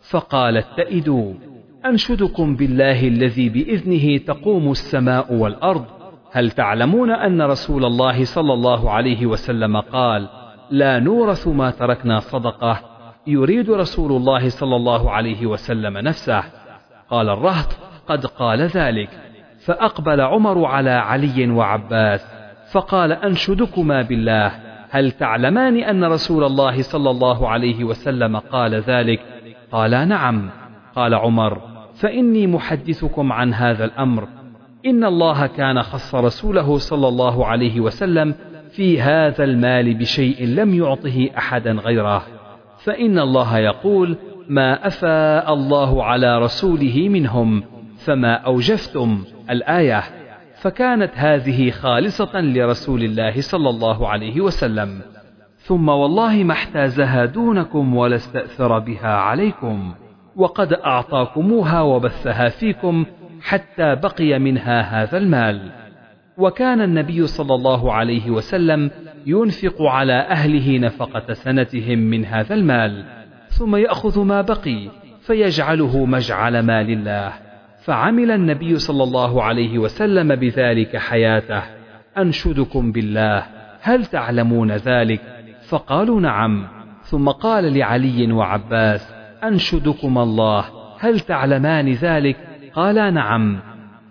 [0.00, 1.34] فقال اتئدوا
[1.86, 5.84] أنشدكم بالله الذي بإذنه تقوم السماء والأرض.
[6.32, 10.28] هل تعلمون أن رسول الله صلى الله عليه وسلم قال
[10.70, 12.80] لا نورث ما تركنا صدقة
[13.26, 16.44] يريد رسول الله صلى الله عليه وسلم نفسه.
[17.10, 19.10] قال الرهط قد قال ذلك.
[19.64, 22.26] فأقبل عمر على علي وعباس
[22.72, 24.69] فقال أنشدكما بالله.
[24.90, 29.20] هل تعلمان أن رسول الله صلى الله عليه وسلم قال ذلك؟
[29.72, 30.50] قالا نعم.
[30.96, 31.60] قال عمر
[31.94, 34.28] فإني محدثكم عن هذا الأمر.
[34.86, 38.34] إن الله كان خص رسوله صلى الله عليه وسلم
[38.70, 42.22] في هذا المال بشيء لم يعطه أحدا غيره.
[42.84, 44.16] فإن الله يقول
[44.48, 47.62] ما أفاء الله على رسوله منهم
[48.04, 49.24] فما أوجفتم.
[49.50, 50.19] الآية
[50.60, 55.00] فكانت هذه خالصة لرسول الله صلى الله عليه وسلم.
[55.58, 59.94] ثم والله ما احتازها دونكم ولا استأثر بها عليكم
[60.36, 63.04] وقد أعطاكموها وبثها فيكم
[63.42, 65.70] حتى بقي منها هذا المال.
[66.38, 68.90] وكان النبي صلى الله عليه وسلم
[69.26, 73.04] ينفق على أهله نفقة سنتهم من هذا المال
[73.48, 74.88] ثم يأخذ ما بقي
[75.20, 77.49] فيجعله مجعل مال الله.
[77.84, 81.62] فعمل النبي صلى الله عليه وسلم بذلك حياته.
[82.18, 83.46] أنشدكم بالله
[83.80, 85.20] هل تعلمون ذلك؟
[85.68, 86.66] فقالوا نعم.
[87.02, 89.14] ثم قال لعلي وعباس
[89.44, 90.64] أنشدكم الله
[90.98, 92.36] هل تعلمان ذلك؟
[92.74, 93.60] قالا نعم.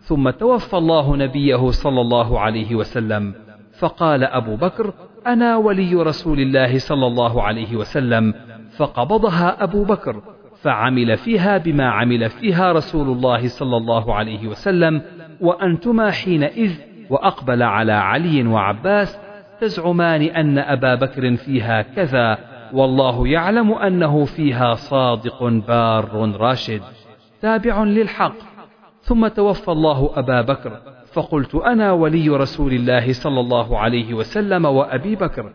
[0.02, 3.34] ثم توفى الله نبيه صلى الله عليه وسلم.
[3.80, 4.94] فقال أبو بكر
[5.28, 8.34] أنا ولي رسول الله صلى الله عليه وسلم.
[8.78, 10.22] فقبضها أبو بكر.
[10.62, 15.02] فعمل فيها بما عمل فيها رسول الله صلى الله عليه وسلم
[15.42, 16.72] وأنتما حينئذ
[17.10, 19.20] وأقبل على علي وعباس
[19.62, 22.38] تزعمان أن أبا بكر فيها كذا
[22.74, 26.82] والله يعلم أنه فيها صادق بار راشد.
[27.42, 28.34] تابع للحق.
[29.02, 30.82] ثم توفى الله أبا بكر
[31.14, 35.52] فقلت أنا ولي رسول الله صلى الله عليه وسلم وأبي بكر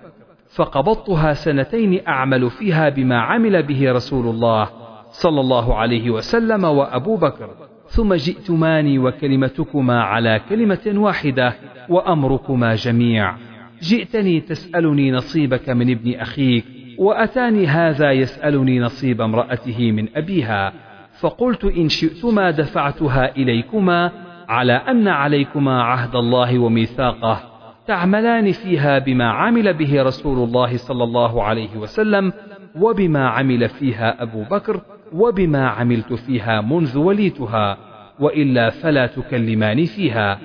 [0.54, 4.83] فقبضتها سنتين أعمل فيها بما عمل به رسول الله.
[5.14, 7.50] صلى الله عليه وسلم وأبو بكر.
[7.86, 11.54] ثم جئتماني وكلمتكما على كلمة واحدة
[11.88, 13.34] وأمركما جميع.
[13.82, 16.64] جئتني تسألني نصيبك من ابن أخيك
[16.98, 20.72] وأتاني هذا يسألني نصيب امرأته من أبيها.
[21.20, 24.12] فقلت إن شئتما دفعتها إليكما
[24.48, 27.40] على أن عليكما عهد الله وميثاقه.
[27.86, 32.32] تعملان فيها بما عمل به رسول الله صلى الله عليه وسلم
[32.80, 34.80] وبما عمل فيها أبو بكر
[35.14, 37.76] وبما عملت فيها منذ وليتها
[38.20, 40.38] وإلا فلا تكلمان فيها.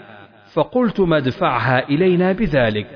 [0.53, 2.87] فقلت ما ادفعها إلينا بذلك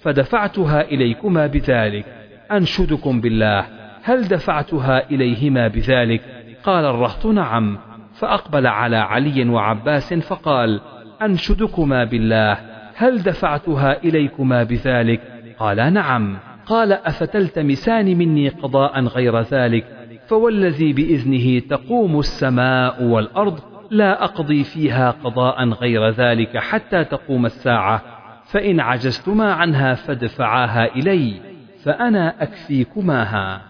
[0.00, 2.04] فدفعتها إليكما بذلك.
[2.52, 3.66] أنشدكم بالله
[4.02, 6.20] هل دفعتها إليهما بذلك؟
[6.64, 7.78] قال الرهط نعم.
[8.14, 10.80] فأقبل على علي وعباس فقال
[11.22, 12.58] أنشدكما بالله
[12.96, 15.20] هل دفعتها إليكما بذلك؟
[15.58, 16.36] قال نعم.
[16.66, 19.84] قال أفتلتمسان مني قضاء غير ذلك؟
[20.32, 28.02] فوالذي بإذنه تقوم السماء والأرض لا أقضي فيها قضاء غير ذلك حتى تقوم الساعة
[28.44, 31.40] فإن عجزتما عنها فادفعاها إلي
[31.84, 33.62] فأنا أكفيكماها.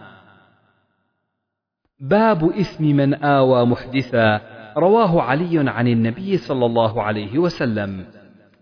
[2.00, 4.40] باب إثم من آوى محدثا
[4.76, 8.04] رواه علي عن النبي صلى الله عليه وسلم.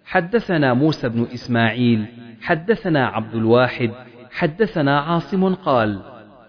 [0.05, 2.07] حدثنا موسى بن إسماعيل
[2.43, 3.91] حدثنا عبد الواحد
[4.31, 6.01] حدثنا عاصم قال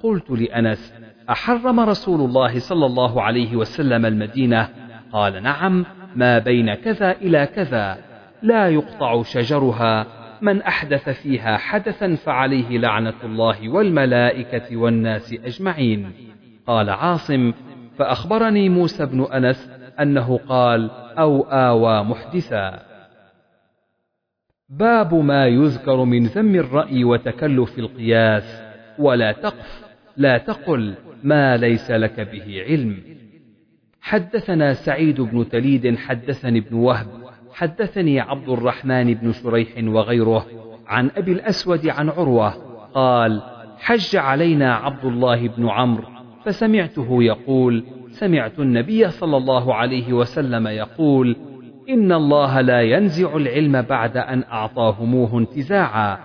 [0.04, 1.01] قلت لأنس
[1.32, 4.70] أحرم رسول الله صلى الله عليه وسلم المدينة
[5.12, 7.98] قال نعم ما بين كذا إلى كذا
[8.42, 10.06] لا يقطع شجرها
[10.42, 16.12] من أحدث فيها حدثا فعليه لعنة الله والملائكة والناس أجمعين.
[16.68, 17.54] قال عاصم
[17.98, 22.80] فأخبرني موسى بن أنس أنه قال أو آوى محدثا.
[24.70, 28.62] باب ما يذكر من ذم الرأي وتكلف القياس
[29.00, 29.84] ولا تقف
[30.18, 30.96] لا تقل.
[31.24, 32.98] ما ليس لك به علم.
[34.02, 37.08] حدثنا سعيد بن تليد حدثني ابن وهب
[37.54, 40.46] حدثني عبد الرحمن بن شريح وغيره
[40.88, 42.50] عن أبي الأسود عن عروة
[42.94, 43.42] قال
[43.80, 46.04] حج علينا عبد الله بن عمرو
[46.46, 51.36] فسمعته يقول سمعت النبي صلى الله عليه وسلم يقول
[51.90, 56.18] إن الله لا ينزع العلم بعد أن أعطاهموه انتزاعا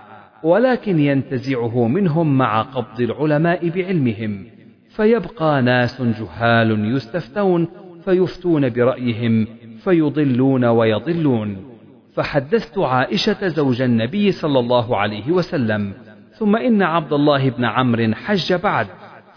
[0.43, 4.56] ولكن ينتزعه منهم مع قبض العلماء بعلمهم.
[4.97, 7.67] فيبقى ناس جهال يستفتون
[8.05, 9.47] فيفتون برأيهم
[9.83, 11.65] فيضلون ويضلون.
[12.13, 15.93] فحدثت عائشة زوج النبي صلى الله عليه وسلم
[16.31, 18.87] ثم إن عبد الله بن عمرو حج بعد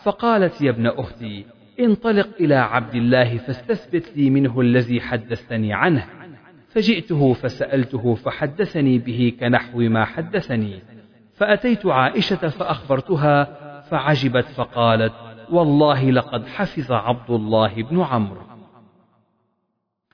[0.03, 1.45] فقالت يا ابن أختي
[1.81, 6.05] انطلق إلى عبد الله فاستثبت لي منه الذي حدثتني عنه.
[6.69, 10.79] فجئته فسألته فحدثني به كنحو ما حدثني.
[11.35, 13.45] فأتيت عائشة فأخبرتها
[13.81, 15.13] فعجبت فقالت
[15.53, 18.41] والله لقد حفظ عبد الله بن عمرو.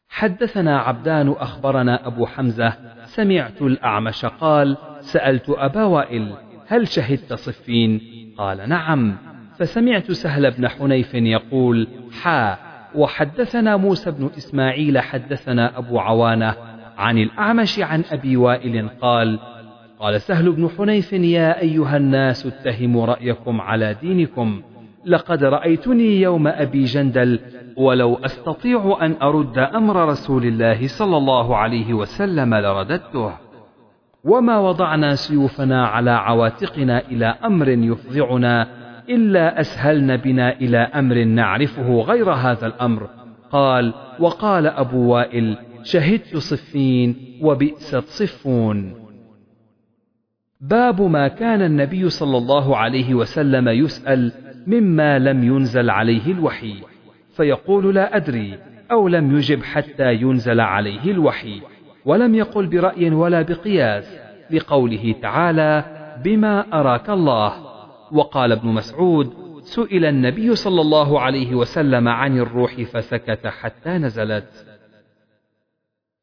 [0.08, 2.72] حدثنا عبدان أخبرنا أبو حمزة
[3.04, 6.34] سمعت الأعمش قال سألت أبا وائل
[6.66, 8.00] هل شهدت صفين؟
[8.38, 9.16] قال نعم.
[9.58, 11.88] فسمعت سهل بن حنيف يقول
[12.22, 12.56] حا.
[12.94, 16.54] وحدثنا موسى بن إسماعيل حدثنا أبو عوانة
[16.98, 19.38] عن الأعمش عن أبي وائل قال
[19.98, 24.62] قال سهل بن حنيف يا أيها الناس اتهموا رأيكم على دينكم.
[25.06, 27.40] لقد رأيتني يوم أبي جندل
[27.76, 33.32] ولو أستطيع أن أرد أمر رسول الله صلى الله عليه وسلم لرددته.
[34.24, 38.68] وما وضعنا سيوفنا على عواتقنا إلى أمر يفضعنا
[39.08, 43.08] إلا أسهلن بنا إلى أمر نعرفه غير هذا الأمر.
[43.50, 48.94] قال وقال أبو وائل شهدت صفين وبئست صفون
[50.60, 54.32] باب ما كان النبي صلى الله عليه وسلم يسأل
[54.66, 56.74] مما لم ينزل عليه الوحي.
[57.36, 58.58] فيقول لا أدري
[58.90, 61.60] أو لم يجب حتى ينزل عليه الوحي.
[62.04, 64.18] ولم يقل برأي ولا بقياس
[64.50, 65.84] لقوله تعالى
[66.24, 67.52] بما أراك الله.
[68.12, 74.66] وقال ابن مسعود سئل النبي صلى الله عليه وسلم عن الروح فسكت حتى نزلت.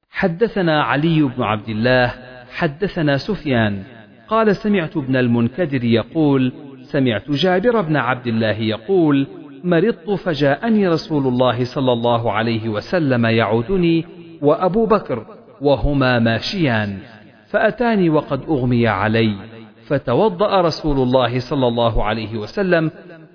[0.09, 2.13] حدثنا علي بن عبد الله
[2.51, 3.83] حدثنا سفيان
[4.27, 6.53] قال سمعت ابن المنكدر يقول
[6.93, 9.27] سمعت جابر بن عبد الله يقول
[9.63, 14.05] مرضت فجاءني رسول الله صلى الله عليه وسلم يعودني
[14.41, 15.25] وأبو بكر
[15.61, 16.99] وهما ماشيان
[17.47, 19.35] فأتاني وقد أغمي علي
[19.85, 22.91] فتوضأ رسول الله صلى الله عليه وسلم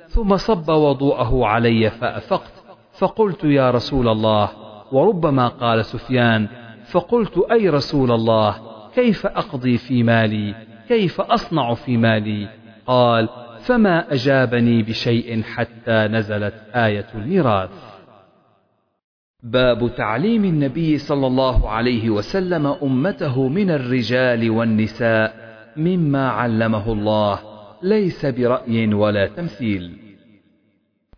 [0.09, 2.53] ثم صب وضوءه علي فأفقت
[2.99, 4.49] فقلت يا رسول الله
[4.93, 6.49] وربما قال سفيان
[6.91, 8.55] فقلت أي رسول الله
[8.95, 10.55] كيف أقضي في مالي
[10.89, 12.49] كيف أصنع في مالي؟
[12.87, 13.29] قال
[13.69, 17.71] فما أجابني بشيء حتى نزلت آية الميراث.
[19.43, 25.35] باب تعليم النبي صلى الله عليه وسلم أمته من الرجال والنساء
[25.77, 27.41] مما علمه الله
[27.83, 29.99] ليس برأي ولا تمثيل.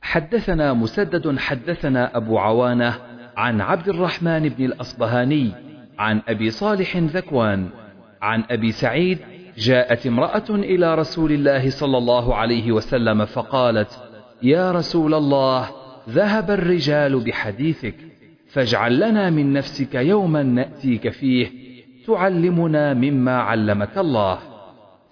[0.03, 2.95] حدثنا مسدد حدثنا أبو عوانة
[3.37, 5.53] عن عبد الرحمن بن الأصبهاني
[5.99, 7.69] عن أبي صالح ذكوان
[8.23, 9.19] عن أبي سعيد
[9.59, 14.01] جاءت امرأة إلى رسول الله صلى الله عليه وسلم فقالت
[14.43, 15.71] يا رسول الله
[16.09, 17.95] ذهب الرجال بحديثك
[18.49, 21.51] فاجعل لنا من نفسك يوما نأتيك فيه
[22.07, 24.39] تعلمنا مما علمك الله.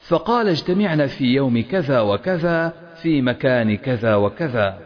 [0.09, 2.73] فقال اجتمعنا في يوم كذا وكذا
[3.03, 4.79] في مكان كذا وكذا.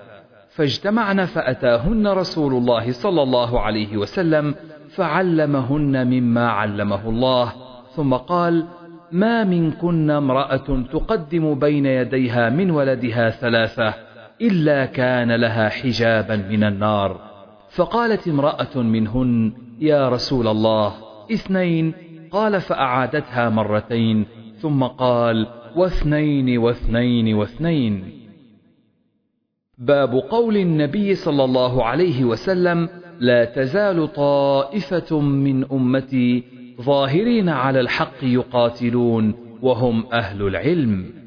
[0.50, 4.54] فاجتمعن فأتاهن رسول الله صلى الله عليه وسلم
[4.88, 7.52] فعلمهن مما علمه الله
[7.96, 8.66] ثم قال
[9.12, 13.94] ما منكن امرأة تقدم بين يديها من ولدها ثلاثة
[14.40, 17.20] إلا كان لها حجابا من النار.
[17.70, 20.94] فقالت امرأة منهن يا رسول الله
[21.32, 21.94] اثنين.
[22.30, 25.46] قال فأعادتها مرتين ثم قال
[25.76, 28.22] واثنين واثنين واثنين.
[29.78, 32.88] باب قول النبي صلى الله عليه وسلم
[33.20, 36.44] لا تزال طائفة من أمتي
[36.82, 41.22] ظاهرين على الحق يقاتلون وهم أهل العلم.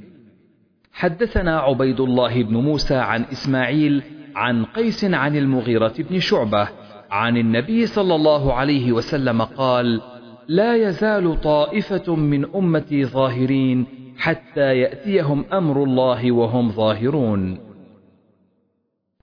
[0.93, 4.03] حدثنا عبيد الله بن موسى عن إسماعيل
[4.36, 6.68] عن قيس عن المغيرة بن شعبة
[7.12, 10.01] عن النبي صلى الله عليه وسلم قال
[10.47, 13.86] لا يزال طائفة من أمتي ظاهرين
[14.18, 17.60] حتى يأتيهم أمر الله وهم ظاهرون.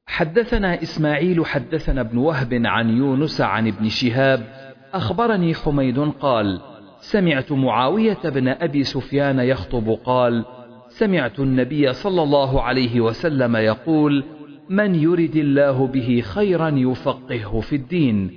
[0.06, 4.61] حدثنا إسماعيل حدثنا ابن وهب عن يونس عن ابن شهاب
[4.94, 6.60] أخبرني حميد قال
[7.00, 10.44] سمعت معاوية بن أبي سفيان يخطب قال
[10.88, 14.24] سمعت النبي صلى الله عليه وسلم يقول
[14.68, 18.30] من يرد الله به خيرا يفقهه في الدين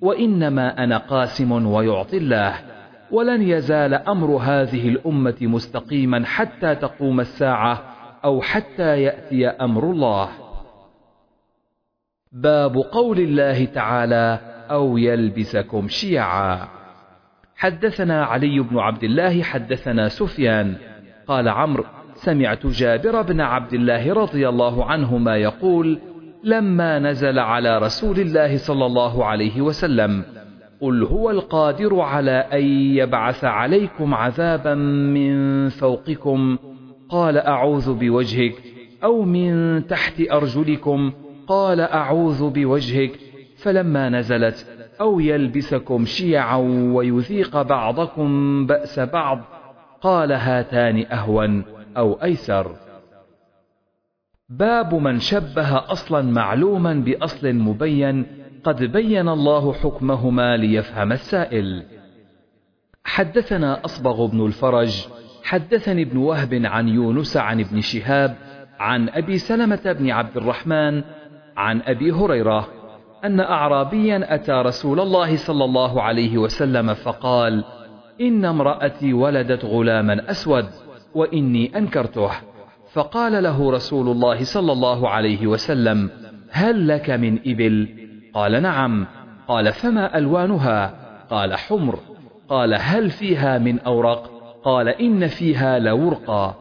[0.00, 2.54] وإنما أنا قاسم ويعطي الله
[3.10, 7.82] ولن يزال أمر هذه الأمة مستقيما حتى تقوم الساعة
[8.24, 10.28] أو حتى يأتي أمر الله.
[12.32, 16.68] باب قول الله تعالى أو يلبسكم شيعا.
[17.56, 20.74] حدثنا علي بن عبد الله حدثنا سفيان.
[21.26, 25.98] قال عمرو سمعت جابر بن عبد الله رضي الله عنهما يقول
[26.44, 30.24] لما نزل على رسول الله صلى الله عليه وسلم
[30.80, 32.64] قل هو القادر على أن
[32.96, 34.74] يبعث عليكم عذابا
[35.14, 36.58] من فوقكم.
[37.08, 38.54] قال أعوذ بوجهك
[39.04, 41.12] أو من تحت أرجلكم.
[41.46, 43.12] قال أعوذ بوجهك
[43.62, 44.66] فلما نزلت
[45.00, 46.56] أو يلبسكم شيعا
[46.94, 49.40] ويذيق بعضكم بأس بعض
[50.00, 51.64] قال هاتان أهون
[51.96, 52.76] أو أيسر.
[54.48, 58.26] باب من شبه أصلا معلوما بأصل مبين
[58.64, 61.84] قد بين الله حكمهما ليفهم السائل.
[63.04, 65.06] حدثنا أصبغ بن الفرج
[65.44, 68.36] حدثني ابن وهب عن يونس عن ابن شهاب
[68.78, 71.02] عن أبي سلمة بن عبد الرحمن
[71.56, 72.68] عن أبي هريرة
[73.24, 77.64] أن أعرابيا أتى رسول الله صلى الله عليه وسلم فقال
[78.20, 80.66] إن امرأتي ولدت غلاما أسود
[81.14, 82.30] وإني أنكرته.
[82.92, 86.10] فقال له رسول الله صلى الله عليه وسلم
[86.50, 87.88] هل لك من إبل؟
[88.34, 89.06] قال نعم.
[89.48, 90.94] قال فما ألوانها؟
[91.30, 91.98] قال حمر.
[92.48, 94.30] قال هل فيها من أورق؟
[94.64, 96.54] قال إن فيها لورقا.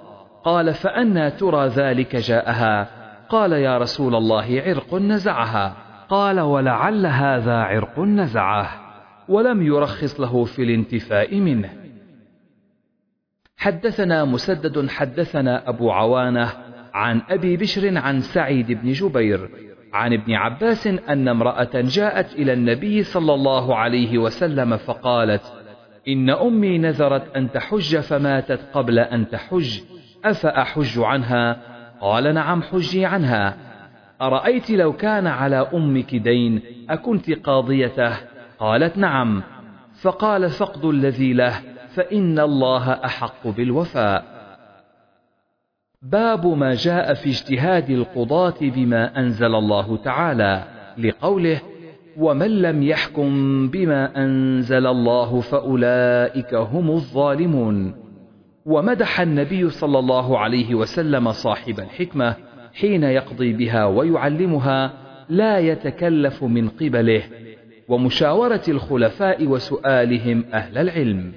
[0.43, 2.87] قال فأنا ترى ذلك جاءها؟
[3.29, 5.80] قال يا رسول الله عرق نزعها.
[6.11, 8.69] قال ولعل هذا عرق نزعه
[9.29, 11.69] ولم يرخص له في الانتفاء منه.
[13.57, 16.49] حدثنا مسدد حدثنا أبو عوانة
[16.93, 19.49] عن أبي بشر عن سعيد بن جبير
[19.93, 25.53] عن ابن عباس أن امرأة جاءت إلى النبي صلى الله عليه وسلم فقالت
[26.07, 29.79] إن أمي نذرت أن تحج فماتت قبل أن تحج
[30.25, 31.61] أفأحج عنها؟
[32.01, 33.70] قال نعم حجي عنها.
[34.21, 38.17] أرأيت لو كان على أمك دين أكنت قاضيته؟
[38.59, 39.43] قالت نعم.
[40.01, 41.53] فقال فقد الذي له
[41.95, 44.25] فإن الله أحق بالوفاء.
[46.01, 50.63] باب ما جاء في اجتهاد القضاة بما أنزل الله تعالى
[50.97, 51.61] لقوله
[52.17, 57.95] ومن لم يحكم بما أنزل الله فأولئك هم الظالمون.
[58.65, 62.35] ومدح النبي صلى الله عليه وسلم صاحب الحكمة
[62.73, 64.93] حين يقضي بها ويعلمها
[65.29, 67.23] لا يتكلف من قبله
[67.87, 71.33] ومشاورة الخلفاء وسؤالهم أهل العلم.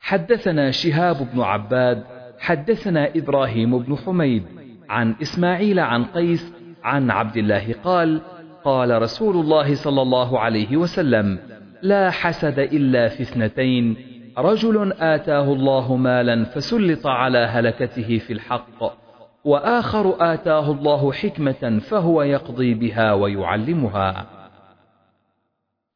[0.00, 2.04] حدثنا شهاب بن عباد
[2.38, 4.42] حدثنا إبراهيم بن حميد
[4.88, 6.52] عن إسماعيل عن قيس
[6.82, 8.20] عن عبد الله قال
[8.64, 11.38] قال رسول الله صلى الله عليه وسلم
[11.82, 13.96] لا حسد إلا في اثنتين
[14.38, 19.01] رجل آتاه الله مالا فسلط على هلكته في الحق.
[19.44, 24.26] وآخر آتاه الله حكمة فهو يقضي بها ويعلمها.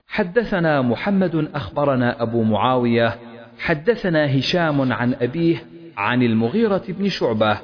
[0.09, 3.19] حدثنا محمد أخبرنا أبو معاوية
[3.59, 5.57] حدثنا هشام عن أبيه
[5.97, 7.59] عن المغيرة بن شعبة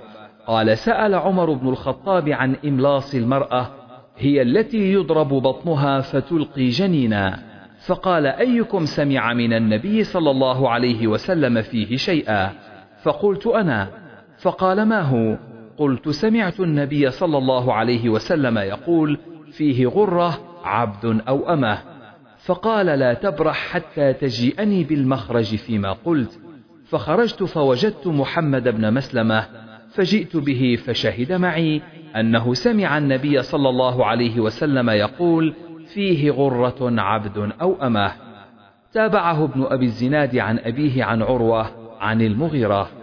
[0.46, 3.70] قال سأل عمر بن الخطاب عن إملاص المرأة
[4.18, 7.38] هي التي يضرب بطنها فتلقي جنينا.
[7.86, 12.50] فقال أيكم سمع من النبي صلى الله عليه وسلم فيه شيئا؟
[13.02, 13.88] فقلت أنا.
[14.38, 15.51] فقال ما هو؟
[15.82, 19.18] قلت سمعت النبي صلى الله عليه وسلم يقول
[19.52, 21.78] فيه غرة عبد أو أمة.
[22.44, 26.40] فقال لا تبرح حتى تجيئني بالمخرج فيما قلت.
[26.88, 29.46] فخرجت فوجدت محمد بن مسلمة
[29.94, 31.82] فجئت به فشهد معي
[32.16, 35.54] أنه سمع النبي صلى الله عليه وسلم يقول
[35.94, 38.12] فيه غرة عبد أو أمة.
[38.92, 41.70] تابعه ابن أبي الزناد عن أبيه عن عروة
[42.00, 43.01] عن المغيرة.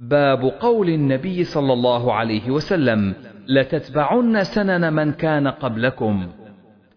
[0.00, 3.14] باب قول النبي صلى الله عليه وسلم
[3.48, 6.26] لتتبعن سنن من كان قبلكم.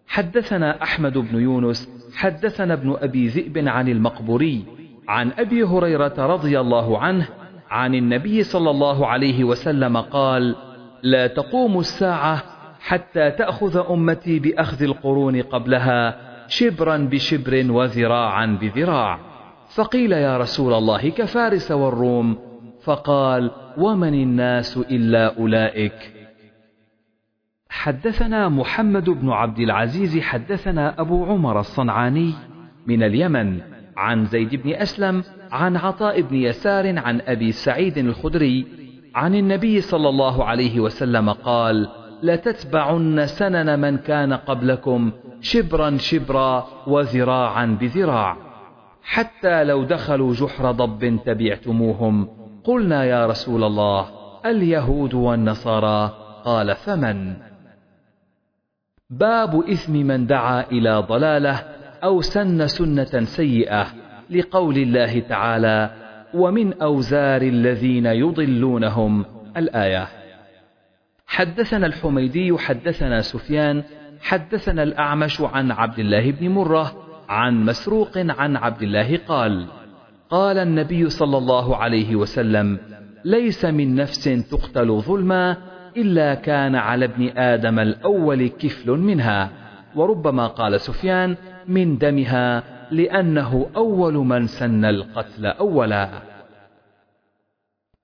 [0.08, 4.64] حدثنا أحمد بن يونس حدثنا ابن أبي ذئب عن المقبوري
[5.08, 7.28] عن أبي هريرة رضي الله عنه
[7.70, 10.56] عن النبي صلى الله عليه وسلم قال
[11.02, 12.42] لا تقوم الساعة
[12.80, 16.16] حتى تأخذ أمتي بأخذ القرون قبلها
[16.48, 19.18] شبرا بشبر وذراعا بذراع.
[19.74, 22.53] فقيل يا رسول الله كفارس والروم.
[22.84, 26.14] فقال ومن الناس إلا أولئك؟
[27.68, 32.32] حدثنا محمد بن عبد العزيز حدثنا أبو عمر الصنعاني
[32.86, 33.60] من اليمن
[33.96, 35.22] عن زيد بن أسلم
[35.52, 38.66] عن عطاء بن يسار عن أبي سعيد الخدري
[39.14, 41.88] عن النبي صلى الله عليه وسلم قال
[42.22, 48.36] لتتبعن سنن من كان قبلكم شبرا شبرا وذراعا بذراع
[49.02, 52.43] حتى لو دخلوا جحر ضب تبعتموهم.
[52.64, 54.08] قلنا يا رسول الله
[54.46, 56.12] اليهود والنصارى؟
[56.44, 57.36] قال فمن؟
[59.10, 61.62] باب إثم من دعا إلى ضلاله
[62.04, 63.86] أو سن سنة سيئة
[64.30, 65.90] لقول الله تعالى
[66.34, 69.24] ومن أوزار الذين يضلونهم
[69.56, 70.08] الآية.
[71.26, 73.82] حدثنا الحميدي حدثنا سفيان
[74.20, 76.92] حدثنا الأعمش عن عبد الله بن مرة
[77.28, 79.66] عن مسروق عن عبد الله قال
[80.34, 82.78] قال النبي صلى الله عليه وسلم
[83.24, 85.56] ليس من نفس تقتل ظلما
[85.96, 89.50] إلا كان على ابن آدم الأول كفل منها
[89.96, 91.36] وربما قال سفيان
[91.68, 96.10] من دمها لأنه أول من سن القتل أولا.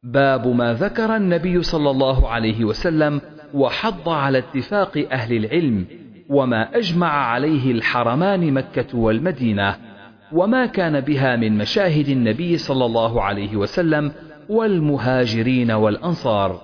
[0.03, 3.21] باب ما ذكر النبي صلى الله عليه وسلم
[3.55, 5.87] وحض على اتفاق أهل العلم
[6.29, 9.90] وما أجمع عليه الحرمان مكة والمدينة.
[10.33, 14.13] وما كان بها من مشاهد النبي صلى الله عليه وسلم
[14.49, 16.61] والمهاجرين والأنصار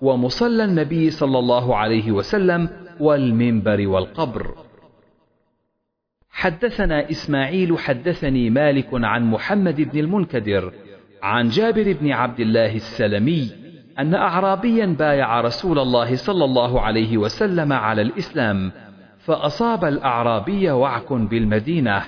[0.00, 2.68] ومصلى النبي صلى الله عليه وسلم
[3.00, 4.54] والمنبر والقبر.
[6.30, 10.72] حدثنا إسماعيل حدثني مالك عن محمد بن المنكدر
[11.22, 13.50] عن جابر بن عبد الله السلمي
[13.98, 18.72] أن أعرابيا بايع رسول الله صلى الله عليه وسلم على الإسلام
[19.18, 22.02] فأصاب الأعرابي وعك بالمدينة.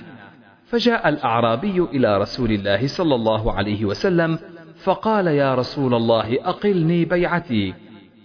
[0.67, 4.39] فجاء الأعرابي إلى رسول الله صلى الله عليه وسلم
[4.83, 7.73] فقال يا رسول الله أقلني بيعتي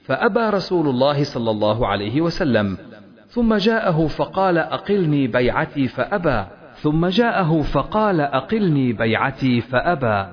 [0.04, 2.78] فأبى رسول الله صلى الله عليه وسلم
[3.28, 10.32] ثم جاءه فقال أقلني بيعتي فأبى ثم جاءه فقال أقلني بيعتي فأبى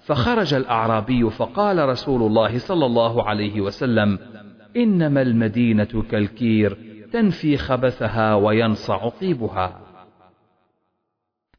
[0.00, 4.18] فخرج الأعرابي فقال رسول الله صلى الله عليه وسلم
[4.76, 6.78] إنما المدينة كالكير
[7.12, 9.89] تنفي خبثها وينصع طيبها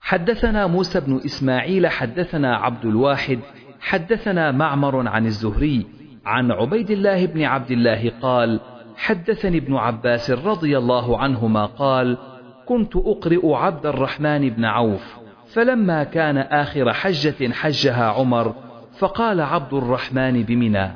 [0.01, 3.39] حدثنا موسى بن إسماعيل حدثنا عبد الواحد
[3.79, 5.85] حدثنا معمر عن الزهري
[6.25, 8.59] عن عبيد الله بن عبد الله قال
[8.97, 12.17] حدثني ابن عباس رضي الله عنهما قال
[12.65, 15.17] كنت أقرئ عبد الرحمن بن عوف
[15.53, 18.55] فلما كان آخر حجة حجها عمر
[18.99, 20.91] فقال عبد الرحمن بمنى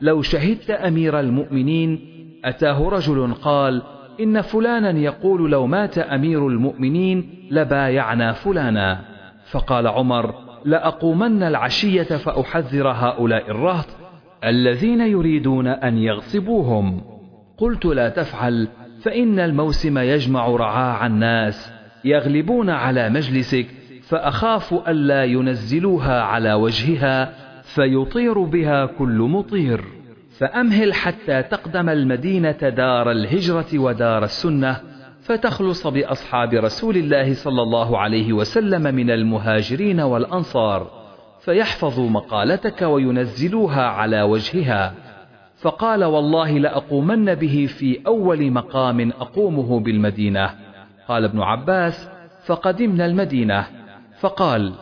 [0.00, 2.00] لو شهدت أمير المؤمنين
[2.44, 3.82] أتاه رجل قال
[4.20, 9.00] إن فلانا يقول لو مات أمير المؤمنين لبايعنا فلانا.
[9.50, 10.34] فقال عمر
[10.64, 13.86] لأقومن العشية فأحذر هؤلاء الرهط
[14.44, 17.00] الذين يريدون أن يغصبوهم.
[17.58, 18.68] قلت لا تفعل
[19.02, 21.72] فإن الموسم يجمع رعاع الناس
[22.04, 23.66] يغلبون على مجلسك
[24.02, 29.93] فأخاف ألا ينزلوها على وجهها فيطير بها كل مطير.
[30.38, 34.80] فأمهل حتى تقدم المدينة دار الهجرة ودار السنة
[35.22, 40.90] فتخلص بأصحاب رسول الله صلى الله عليه وسلم من المهاجرين والأنصار
[41.40, 44.94] فيحفظوا مقالتك وينزلوها على وجهها.
[45.56, 50.50] فقال والله لأقومن به في أول مقام أقومه بالمدينة.
[51.08, 52.08] قال ابن عباس
[52.46, 53.66] فقدمنا المدينة.
[54.20, 54.72] فقال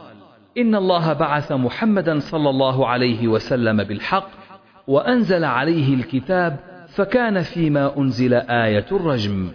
[0.59, 4.42] إن الله بعث محمدا صلى الله عليه وسلم بالحق
[4.87, 6.57] وأنزل عليه الكتاب
[6.89, 9.51] فكان فيما أنزل آية الرجم.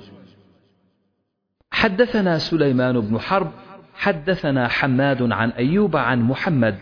[1.72, 3.52] حدثنا سليمان بن حرب
[3.96, 6.76] حدثنا حماد عن أيوب عن محمد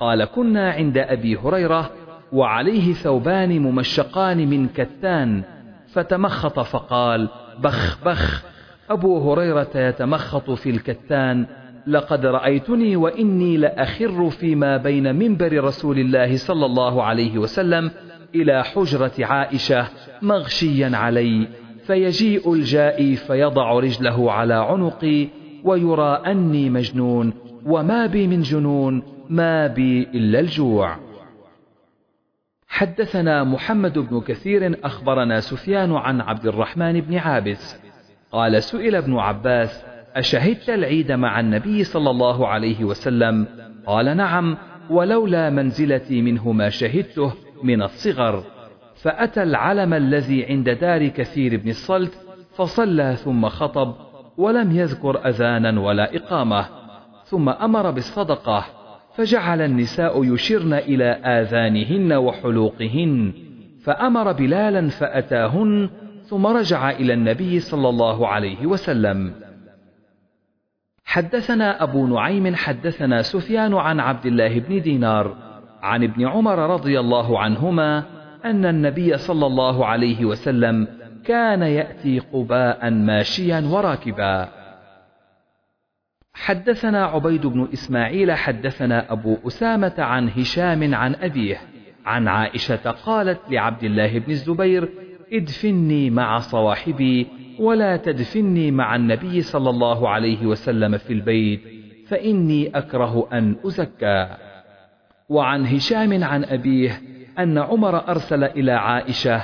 [0.00, 1.90] قال كنا عند أبي هريرة
[2.32, 5.42] وعليه ثوبان ممشقان من كتان
[5.88, 7.28] فتمخط فقال
[7.58, 8.42] بخ بخ
[8.90, 11.46] أبو هريرة يتمخط في الكتان
[11.86, 17.90] لقد رأيتني وإني لأخر فيما بين منبر رسول الله صلى الله عليه وسلم
[18.34, 19.88] إلى حجرة عائشة
[20.22, 21.48] مغشيا علي
[21.86, 25.28] فيجيء الجائي فيضع رجله على عنقي
[25.64, 27.32] ويرى أني مجنون
[27.66, 30.96] وما بي من جنون ما بي إلا الجوع.
[32.68, 37.80] حدثنا محمد بن كثير أخبرنا سفيان عن عبد الرحمن بن عابس
[38.32, 39.84] قال سئل ابن عباس
[40.16, 43.46] أشهدت العيد مع النبي صلى الله عليه وسلم؟
[43.86, 44.56] قال نعم
[44.90, 47.32] ولولا منزلتي منه ما شهدته
[47.62, 48.44] من الصغر.
[49.02, 52.14] فأتى العلم الذي عند دار كثير بن الصلت
[52.56, 53.94] فصلى ثم خطب
[54.36, 56.66] ولم يذكر أذانا ولا إقامة.
[57.24, 58.64] ثم أمر بالصدقة
[59.14, 63.32] فجعل النساء يشرن إلى آذانهن وحلوقهن.
[63.84, 65.90] فأمر بلالا فأتاهن
[66.24, 69.49] ثم رجع إلى النبي صلى الله عليه وسلم.
[71.10, 75.36] حدثنا أبو نعيم حدثنا سفيان عن عبد الله بن دينار
[75.82, 78.04] عن ابن عمر رضي الله عنهما
[78.44, 80.88] أن النبي صلى الله عليه وسلم
[81.24, 84.48] كان يأتي قباء ماشيا وراكبا.
[86.34, 91.60] حدثنا عبيد بن إسماعيل حدثنا أبو أسامة عن هشام عن أبيه
[92.06, 94.88] عن عائشة قالت لعبد الله بن الزبير
[95.32, 97.26] ادفني مع صواحبي
[97.58, 101.60] ولا تدفني مع النبي صلى الله عليه وسلم في البيت
[102.08, 104.28] فإني أكره أن أزكى.
[105.28, 107.02] وعن هشام عن أبيه
[107.38, 109.42] أن عمر أرسل إلى عائشة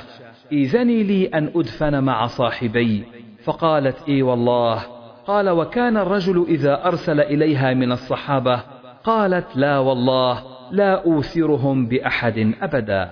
[0.51, 3.03] إذني لي أن أدفن مع صاحبي.
[3.43, 4.83] فقالت إي والله
[5.27, 8.63] قال وكان الرجل إذا أرسل إليها من الصحابة
[9.03, 13.09] قالت لا والله لا أوثرهم بأحد أبدا.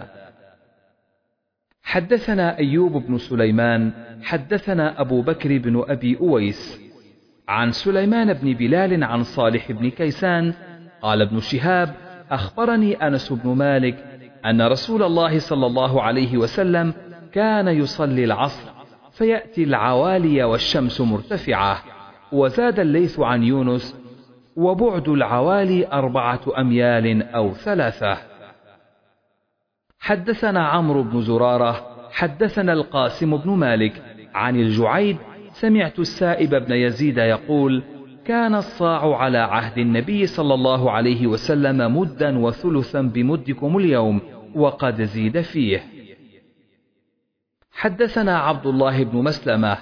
[1.85, 3.91] حدثنا أيوب بن سليمان
[4.23, 6.81] حدثنا أبو بكر بن أبي أويس.
[7.47, 10.53] عن سليمان بن بلال عن صالح بن كيسان
[11.01, 11.95] قال ابن شهاب
[12.31, 14.05] أخبرني أنس بن مالك
[14.45, 16.93] أن رسول الله صلى الله عليه وسلم
[17.33, 18.69] كان يصلي العصر
[19.11, 21.83] فيأتي العوالي والشمس مرتفعة
[22.31, 23.95] وزاد الليث عن يونس
[24.55, 28.17] وبعد العوالي أربعة أميال أو ثلاثة.
[30.05, 34.03] حدثنا عمرو بن زرارة حدثنا القاسم بن مالك
[34.35, 35.17] عن الجعيد
[35.51, 37.83] سمعت السائب بن يزيد يقول
[38.25, 44.21] كان الصاع على عهد النبي صلى الله عليه وسلم مدا وثلثا بمدكم اليوم
[44.55, 45.83] وقد زيد فيه.
[47.71, 49.77] حدثنا عبد الله بن مسلمة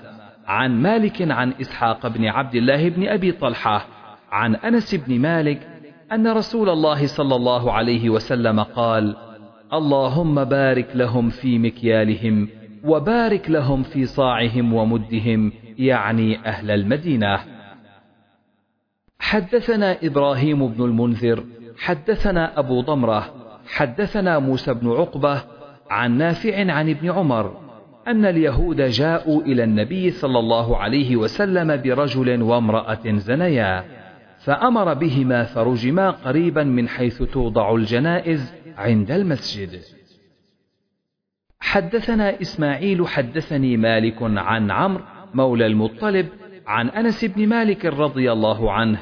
[0.45, 3.87] عن مالك عن إسحاق بن عبد الله بن أبي طلحة
[4.31, 5.67] عن أنس بن مالك
[6.11, 9.32] أن رسول الله صلى الله عليه وسلم قال
[9.73, 12.49] اللهم بارك لهم في مكيالهم
[12.83, 17.39] وبارك لهم في صاعهم ومدهم يعني أهل المدينة.
[19.19, 21.43] حدثنا إبراهيم بن المنذر
[21.77, 23.33] حدثنا أبو ضمرة
[23.67, 25.43] حدثنا موسى بن عقبة
[25.89, 27.57] عن نافع عن ابن عمر
[28.07, 33.83] أن اليهود جاءوا إلى النبي صلى الله عليه وسلم برجل وامرأة زنيا
[34.39, 39.81] فأمر بهما فرجما قريبا من حيث توضع الجنائز عند المسجد.
[41.59, 45.03] حدثنا إسماعيل حدثني مالك عن عمرو
[45.33, 46.27] مولى المطلب
[46.67, 48.99] عن أنس بن مالك رضي الله عنه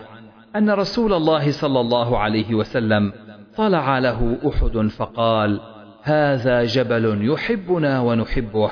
[0.55, 3.13] أن رسول الله صلى الله عليه وسلم
[3.55, 5.61] طلع له أحد فقال
[6.03, 8.71] هذا جبل يحبنا ونحبه.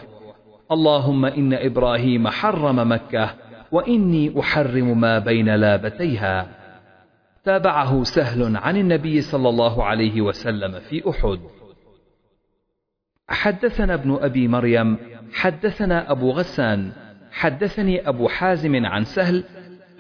[0.72, 3.34] اللهم إن إبراهيم حرم مكة
[3.72, 6.59] وإني أحرم ما بين لابتيها.
[7.44, 11.40] تابعه سهل عن النبي صلى الله عليه وسلم في أحد.
[13.30, 14.98] حدثنا ابن أبي مريم
[15.34, 16.92] حدثنا أبو غسان
[17.32, 19.44] حدثني أبو حازم عن سهل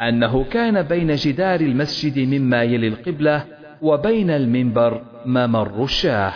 [0.01, 3.45] أنه كان بين جدار المسجد مما يلي القبلة
[3.81, 6.33] وبين المنبر ممر الشاه.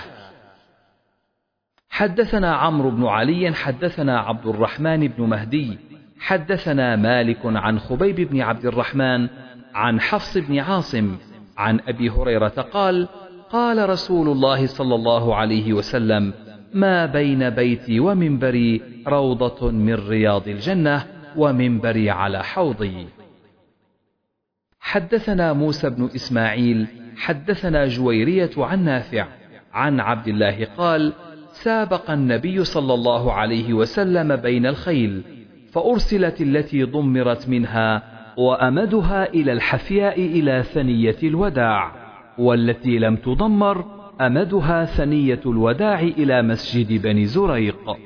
[1.89, 5.77] حدثنا عمرو بن علي حدثنا عبد الرحمن بن مهدي
[6.19, 9.29] حدثنا مالك عن خبيب بن عبد الرحمن
[9.73, 11.17] عن حفص بن عاصم
[11.57, 13.07] عن أبي هريرة قال
[13.49, 16.33] قال رسول الله صلى الله عليه وسلم
[16.73, 21.05] ما بين بيتي ومنبري روضة من رياض الجنة
[21.35, 23.07] ومنبري على حوضي.
[24.79, 29.27] حدثنا موسى بن إسماعيل حدثنا جويرية عن نافع
[29.73, 31.13] عن عبد الله قال
[31.51, 35.21] سابق النبي صلى الله عليه وسلم بين الخيل
[35.71, 41.91] فأرسلت التي ضمرت منها وأمدها إلى الحفياء إلى ثنية الوداع
[42.37, 43.85] والتي لم تضمر
[44.21, 47.97] أمدها ثنية الوداع إلى مسجد بني زريق.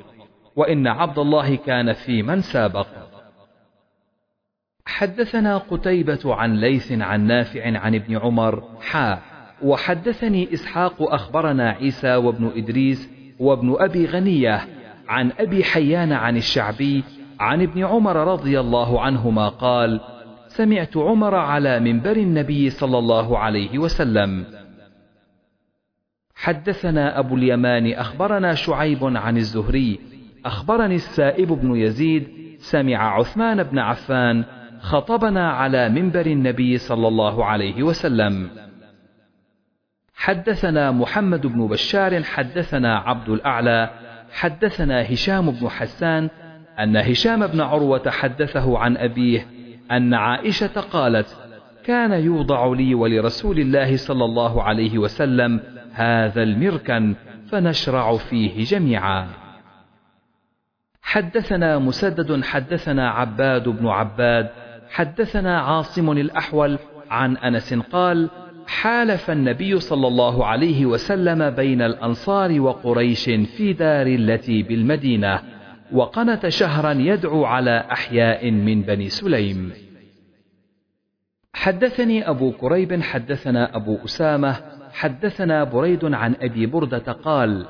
[0.55, 2.88] وإن عبد الله كان في من سابق.
[4.86, 9.19] حدثنا قتيبة عن ليث عن نافع عن ابن عمر حا
[9.61, 13.09] وحدثني إسحاق أخبرنا عيسى وابن إدريس
[13.39, 14.67] وابن أبي غنية
[15.07, 17.03] عن أبي حيان عن الشعبي
[17.39, 20.01] عن ابن عمر رضي الله عنهما قال
[20.57, 24.45] سمعت عمر على منبر النبي صلى الله عليه وسلم.
[26.35, 29.99] حدثنا أبو اليمان أخبرنا شعيب عن الزهري
[30.45, 32.27] أخبرني السائب بن يزيد
[32.57, 34.45] سمع عثمان بن عفان
[34.79, 38.49] خطبنا على منبر النبي صلى الله عليه وسلم.
[40.15, 43.89] حدثنا محمد بن بشار حدثنا عبد الأعلى
[44.31, 46.29] حدثنا هشام بن حسان
[46.79, 49.56] أن هشام بن عروة حدثه عن أبيه
[49.91, 51.38] أن عائشة قالت
[51.83, 55.59] كان يوضع لي ولرسول الله صلى الله عليه وسلم
[55.93, 57.15] هذا المركن
[57.51, 59.27] فنشرع فيه جميعا.
[61.01, 64.49] حدثنا مسدد حدثنا عباد بن عباد
[64.89, 66.79] حدثنا عاصم الأحول
[67.09, 68.29] عن أنس قال
[68.67, 75.56] حالف النبي صلى الله عليه وسلم بين الأنصار وقريش في دار التي بالمدينة.
[75.91, 79.71] وقنت شهرا يدعو على أحياء من بني سليم.
[81.53, 84.55] حدثني أبو كريب حدثنا أبو أسامة
[84.93, 87.65] حدثنا بريد عن أبي بردة قال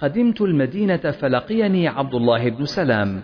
[0.00, 3.22] قدمت المدينة فلقيني عبد الله بن سلام.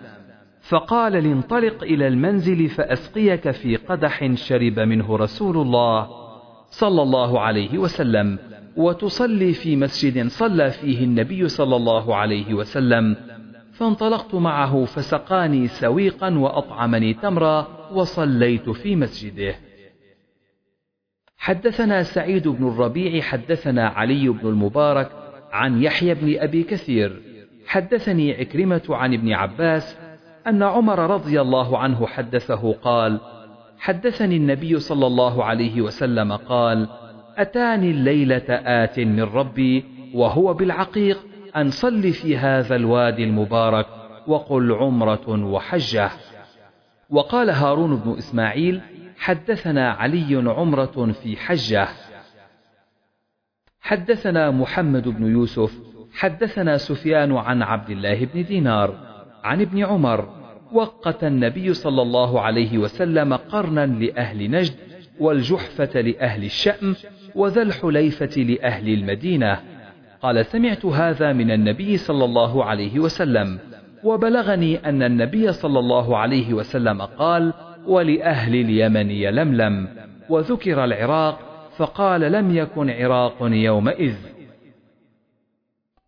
[0.61, 6.07] فقال لانطلق إلى المنزل فأسقيك في قدح شرب منه رسول الله
[6.69, 8.39] صلى الله عليه وسلم
[8.77, 13.32] وتصلي في مسجد صلى فيه النبي صلى الله عليه وسلم.
[13.73, 19.55] فانطلقت معه فسقاني سويقا وأطعمني تمرا وصليت في مسجده.
[21.37, 25.11] حدثنا سعيد بن الربيع حدثنا علي بن المبارك
[25.51, 27.21] عن يحيى بن أبي كثير.
[27.67, 29.97] حدثني عكرمة عن ابن عباس
[30.47, 33.19] أن عمر رضي الله عنه حدثه قال
[33.79, 36.89] حدثني النبي صلى الله عليه وسلم قال
[37.37, 41.19] أتاني الليلة آت من ربي وهو بالعقيق
[41.57, 43.85] أن صل في هذا الوادي المبارك
[44.27, 46.11] وقل عمرة وحجة.
[47.09, 48.81] وقال هارون بن إسماعيل
[49.17, 51.87] حدثنا علي عمرة في حجة.
[53.81, 55.79] حدثنا محمد بن يوسف
[56.13, 58.97] حدثنا سفيان عن عبد الله بن دينار
[59.43, 60.43] عن ابن عمر.
[60.71, 64.75] وقت النبي صلى الله عليه وسلم قرنا لأهل نجد
[65.19, 66.95] والجحفة لأهل الشأم
[67.35, 69.72] وذا الحليفة لأهل المدينة.
[70.23, 73.59] قال سمعت هذا من النبي صلى الله عليه وسلم
[74.03, 77.53] وبلغني أن النبي صلى الله عليه وسلم قال
[77.87, 79.87] ولأهل اليمن يلملم
[80.29, 81.39] وذكر العراق
[81.77, 84.15] فقال لم يكن عراق يومئذ.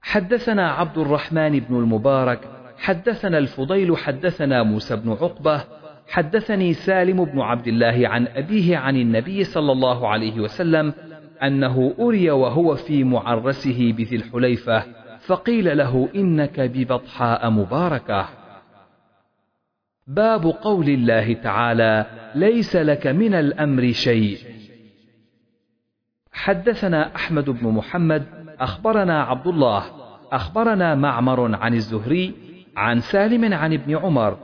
[0.02, 2.40] حدثنا عبد الرحمن بن المبارك
[2.78, 5.64] حدثنا الفضيل حدثنا موسى بن عقبة
[6.08, 10.94] حدثني سالم بن عبد الله عن أبيه عن النبي صلى الله عليه وسلم
[11.48, 14.84] أنه أري وهو في معرسه بذي الحليفة
[15.20, 18.30] فقيل له إنك ببطحاء مباركة.
[20.08, 24.38] باب قول الله تعالى ليس لك من الأمر شيء.
[26.32, 28.24] حدثنا أحمد بن محمد
[28.60, 29.84] أخبرنا عبد الله
[30.32, 32.34] أخبرنا معمر عن الزهري
[32.78, 34.38] عن سالم عن ابن عمر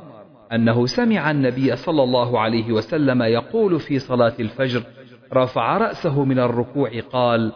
[0.54, 4.84] أنه سمع النبي صلى الله عليه وسلم يقول في صلاة الفجر
[5.34, 7.52] رفع رأسه من الركوع قال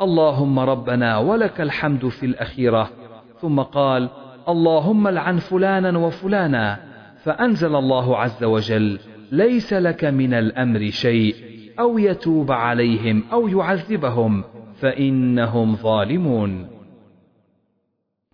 [0.00, 2.90] اللهم ربنا ولك الحمد في الأخيرة.
[3.40, 4.08] ثم قال
[4.48, 6.78] اللهم لعن فلانا وفلانا
[7.24, 8.98] فأنزل الله عز وجل
[9.32, 11.34] ليس لك من الأمر شيء
[11.78, 14.44] أو يتوب عليهم أو يعذبهم
[14.74, 16.66] فإنهم ظالمون.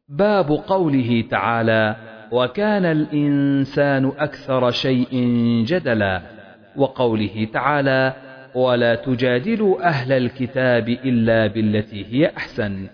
[0.08, 1.96] باب قوله تعالى
[2.32, 5.14] وكان الإنسان أكثر شيء
[5.66, 6.22] جدلا.
[6.76, 8.27] وقوله تعالى
[8.58, 12.86] ولا تجادلوا أهل الكتاب إلا بالتي هي أحسن.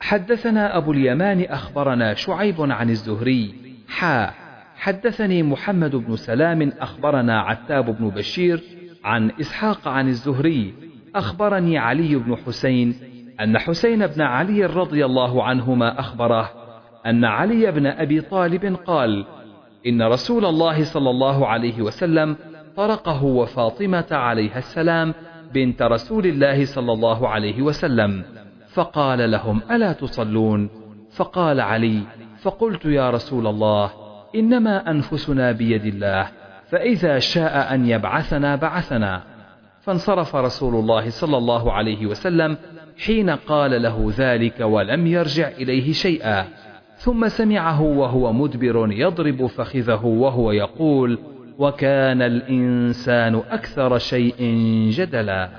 [0.00, 3.54] حدثنا أبو اليمان أخبرنا شعيب عن الزهري.
[3.88, 4.30] حا
[4.76, 8.62] حدثني محمد بن سلام أخبرنا عتاب بن بشير
[9.04, 10.74] عن إسحاق عن الزهري.
[11.14, 12.94] أخبرني علي بن حسين
[13.40, 16.50] أن حسين بن علي رضي الله عنهما أخبره
[17.06, 19.24] أن علي بن أبي طالب قال
[19.86, 22.36] إن رسول الله صلى الله عليه وسلم
[22.76, 25.14] طرقه وفاطمة عليها السلام
[25.54, 28.24] بنت رسول الله صلى الله عليه وسلم.
[28.72, 30.70] فقال لهم ألا تصلون؟
[31.10, 32.00] فقال علي
[32.42, 33.90] فقلت يا رسول الله
[34.34, 36.28] إنما أنفسنا بيد الله
[36.70, 39.22] فإذا شاء أن يبعثنا بعثنا.
[39.80, 42.56] فانصرف رسول الله صلى الله عليه وسلم
[43.06, 46.44] حين قال له ذلك ولم يرجع إليه شيئا.
[46.96, 51.18] ثم سمعه وهو مدبر يضرب فخذه وهو يقول
[51.58, 54.36] وكان الإنسان أكثر شيء
[54.90, 55.50] جدلا.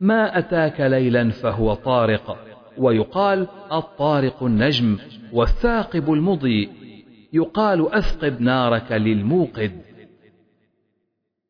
[0.00, 2.36] ما أتاك ليلا فهو طارق
[2.78, 4.98] ويقال الطارق النجم
[5.32, 6.70] والثاقب المضيء
[7.32, 9.72] يقال أثقب نارك للموقد.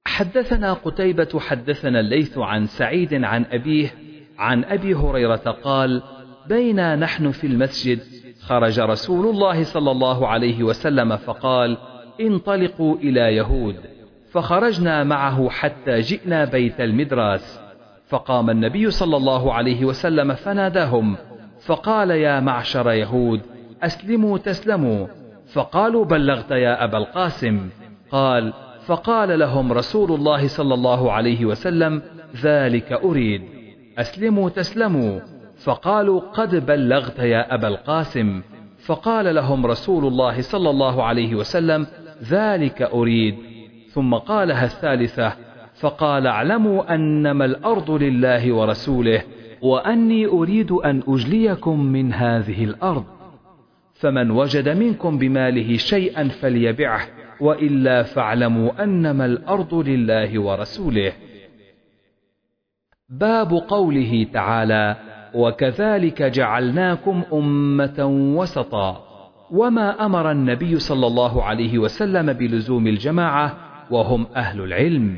[0.07, 3.95] حدثنا قتيبة حدثنا الليث عن سعيد عن أبيه
[4.39, 6.03] عن أبي هريرة قال
[6.49, 8.01] بينا نحن في المسجد.
[8.41, 11.79] خرج رسول الله صلى الله عليه وسلم فقال
[12.21, 13.77] انطلقوا إلى يهود
[14.33, 17.61] فخرجنا معه حتى جئنا بيت المدراس
[18.07, 21.17] فقام النبي صلى الله عليه وسلم فناداهم
[21.67, 23.41] فقال يا معشر يهود
[23.83, 25.07] أسلموا تسلموا.
[25.53, 27.69] فقالوا بلغت يا أبا القاسم.
[28.11, 28.53] قال
[28.87, 32.03] فقال لهم رسول الله صلى الله عليه وسلم
[32.43, 33.43] ذلك أريد.
[33.99, 35.21] أسلموا تسلموا.
[35.65, 38.43] فقالوا قد بلغت يا أبا القاسم.
[38.87, 41.87] فقال لهم رسول الله صلى الله عليه وسلم
[42.23, 43.35] ذلك أريد.
[43.89, 45.37] ثم قالها الثالثة
[45.81, 49.23] فقال اعلموا أنما الأرض لله ورسوله
[49.63, 53.05] وأني أريد أن أجليكم من هذه الأرض.
[53.95, 57.07] فمن وجد منكم بماله شيئا فليبعه
[57.41, 61.13] وإلا فاعلموا أنما الأرض لله ورسوله.
[63.09, 64.97] باب قوله تعالى
[65.35, 68.07] وكذلك جعلناكم أمة
[68.37, 69.14] وسطا.
[69.51, 73.57] وما أمر النبي صلى الله عليه وسلم بلزوم الجماعة
[73.91, 75.17] وهم أهل العلم.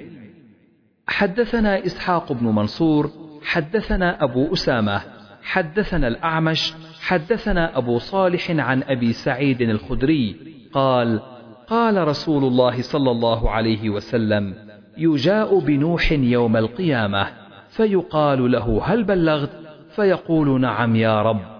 [1.09, 3.11] حدثنا إسحاق بن منصور
[3.45, 5.01] حدثنا أبو أسامة
[5.43, 10.37] حدثنا الأعمش حدثنا أبو صالح عن أبي سعيد الخدري
[10.73, 11.21] قال
[11.67, 14.55] قال رسول الله صلى الله عليه وسلم
[14.99, 17.27] يجاء بنوح يوم القيامة
[17.69, 19.51] فيقال له هل بلغت؟
[19.91, 21.56] فيقول نعم يا رب.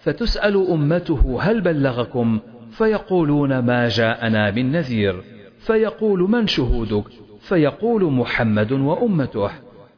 [0.00, 2.38] فتسأل أمته هل بلغكم؟
[2.70, 5.22] فيقولون ما جاءنا من نذير.
[5.58, 7.04] فيقول من شهودك؟
[7.40, 9.50] فيقول محمد وأمته.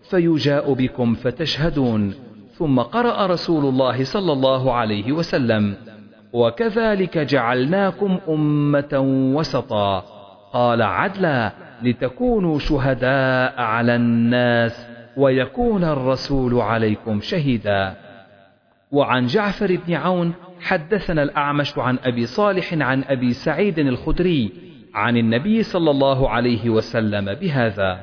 [0.03, 2.15] فيجاء بكم فتشهدون.
[2.59, 5.75] ثم قرأ رسول الله صلى الله عليه وسلم
[6.33, 9.01] وكذلك جعلناكم أمة
[9.37, 10.05] وسطا.
[10.53, 14.87] قال عدلا لتكونوا شهداء على الناس
[15.17, 18.02] ويكون الرسول عليكم شهيدا.
[18.93, 24.53] وعن جعفر بن عون حدثنا الأعمش عن أبي صالح عن أبي سعيد الخدري
[24.95, 28.01] عن النبي صلى الله عليه وسلم بهذا.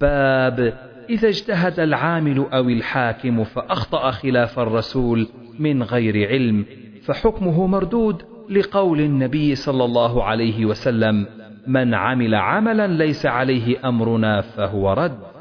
[0.00, 0.78] باب
[1.10, 6.64] إذا اجتهد العامل أو الحاكم فأخطأ خلاف الرسول من غير علم
[7.02, 11.26] فحكمه مردود لقول النبي صلى الله عليه وسلم
[11.66, 15.35] من عمل عملا ليس عليه أمرنا فهو رد.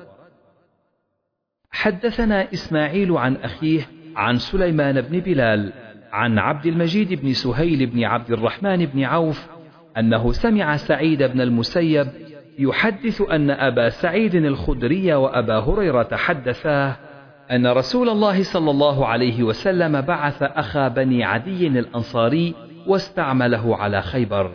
[1.76, 5.73] حدثنا إسماعيل عن أخيه عن سليمان بن بلال
[6.11, 9.47] عن عبد المجيد بن سهيل بن عبد الرحمن بن عوف
[9.97, 12.07] أنه سمع سعيد بن المسيب
[12.59, 16.95] يحدث أن أبا سعيد الخدري وأبا هريرة حدثاه
[17.51, 22.53] أن رسول الله صلى الله عليه وسلم بعث أخا بني عدي الأنصاري
[22.88, 24.51] واستعمله على خيبر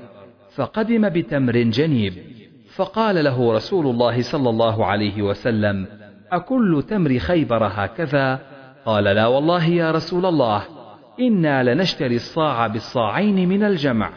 [0.54, 2.14] فقدم بتمر جنيب
[2.74, 5.86] فقال له رسول الله صلى الله عليه وسلم
[6.32, 8.40] أكل تمر خيبر هكذا؟
[8.84, 10.62] قال لا والله يا رسول الله
[11.20, 14.10] إنا لنشتري الصاع بالصاعين من الجمع.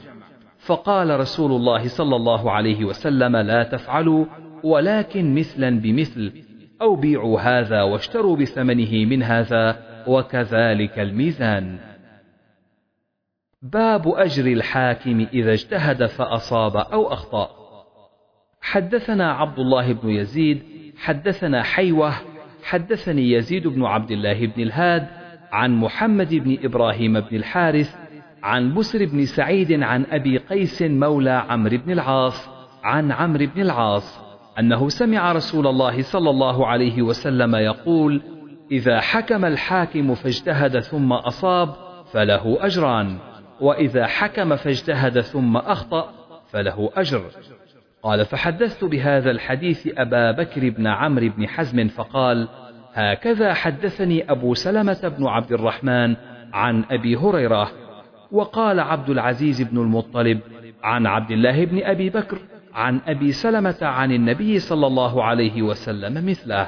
[0.59, 4.26] فقال رسول الله صلى الله عليه وسلم لا تفعلوا
[4.64, 6.32] ولكن مثلا بمثل
[6.82, 11.80] أو بيعوا هذا واشتروا بثمنه من هذا وكذلك الميزان.
[13.61, 17.49] باب أجر الحاكم إذا اجتهد فأصاب أو أخطأ.
[18.61, 22.14] حدثنا عبد الله بن يزيد حدثنا حيوة
[22.64, 25.08] حدثني يزيد بن عبد الله بن الهاد
[25.52, 27.96] عن محمد بن إبراهيم بن الحارث
[28.44, 32.50] عن بسر بن سعيد عن أبي قيس مولى عمرو بن العاص
[32.84, 34.20] عن عمرو بن العاص
[34.60, 38.22] أنه سمع رسول الله صلى الله عليه وسلم يقول
[38.72, 41.76] إذا حكم الحاكم فاجتهد ثم أصاب
[42.12, 43.18] فله أجران
[43.62, 46.10] وإذا حكم فاجتهد ثم أخطأ
[46.52, 47.24] فله أجر.
[48.04, 52.47] قال فحدثت بهذا الحديث أبا بكر بن عمرو بن حزم فقال
[52.93, 56.16] هكذا حدثني أبو سلمة بن عبد الرحمن
[56.54, 57.72] عن أبي هريرة
[58.32, 60.39] وقال عبد العزيز بن المطلب
[60.84, 62.38] عن عبد الله بن أبي بكر
[62.74, 66.68] عن أبي سلمة عن النبي صلى الله عليه وسلم مثله.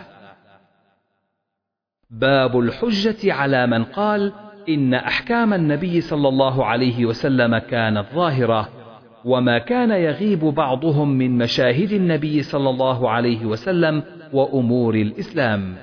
[2.09, 4.33] باب الحجة على من قال
[4.69, 8.84] إن أحكام النبي صلى الله عليه وسلم كانت ظاهرة.
[9.25, 14.03] وما كان يغيب بعضهم من مشاهد النبي صلى الله عليه وسلم
[14.33, 15.75] وأمور الإسلام.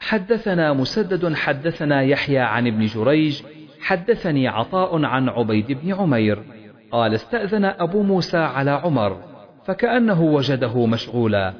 [0.00, 3.42] حدثنا مسدد حدثنا يحيى عن ابن جريج
[3.80, 6.42] حدثني عطاء عن عبيد بن عمير.
[6.92, 9.16] قال استأذن أبو موسى على عمر
[9.64, 11.54] فكأنه وجده مشغولا.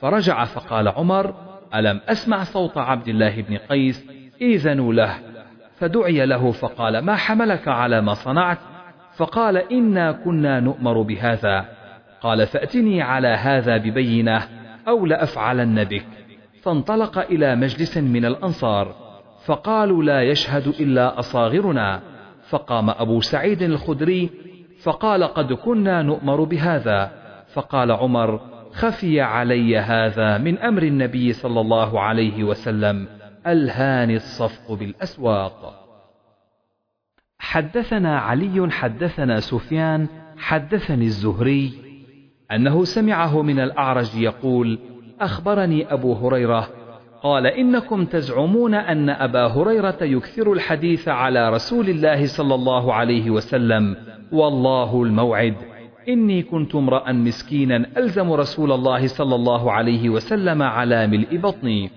[0.00, 1.34] فرجع فقال عمر
[1.74, 4.06] ألم أسمع صوت عبد الله بن قيس؟
[4.40, 5.18] إذنوا له.
[5.76, 8.58] فدعي له فقال ما حملك على ما صنعت؟
[9.16, 11.64] فقال إنا كنا نؤمر بهذا.
[12.20, 14.42] قال فأتني على هذا ببينة
[14.88, 16.06] أو لأفعلن بك.
[16.62, 18.94] فانطلق إلى مجلس من الأنصار.
[19.44, 22.00] فقالوا لا يشهد إلا أصاغرنا.
[22.48, 24.30] فقام أبو سعيد الخدري
[24.82, 27.10] فقال قد كنا نؤمر بهذا.
[27.52, 28.40] فقال عمر
[28.72, 33.08] خفي علي هذا من أمر النبي صلى الله عليه وسلم.
[33.46, 35.85] ألهاني الصفق بالأسواق.
[37.46, 40.06] حدثنا علي حدثنا سفيان
[40.38, 41.72] حدثني الزهري
[42.52, 44.78] أنه سمعه من الأعرج يقول
[45.20, 46.68] أخبرني أبو هريرة
[47.22, 53.96] قال إنكم تزعمون أن أبا هريرة يكثر الحديث على رسول الله صلى الله عليه وسلم.
[54.32, 55.54] والله الموعد.
[56.08, 61.90] إني كنت امرأ مسكينا ألزم رسول الله صلى الله عليه وسلم على ملء بطني.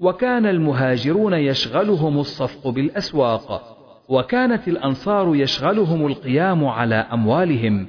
[0.00, 3.77] وكان المهاجرون يشغلهم الصفق بالأسواق.
[4.08, 7.86] وكانت الأنصار يشغلهم القيام على أموالهم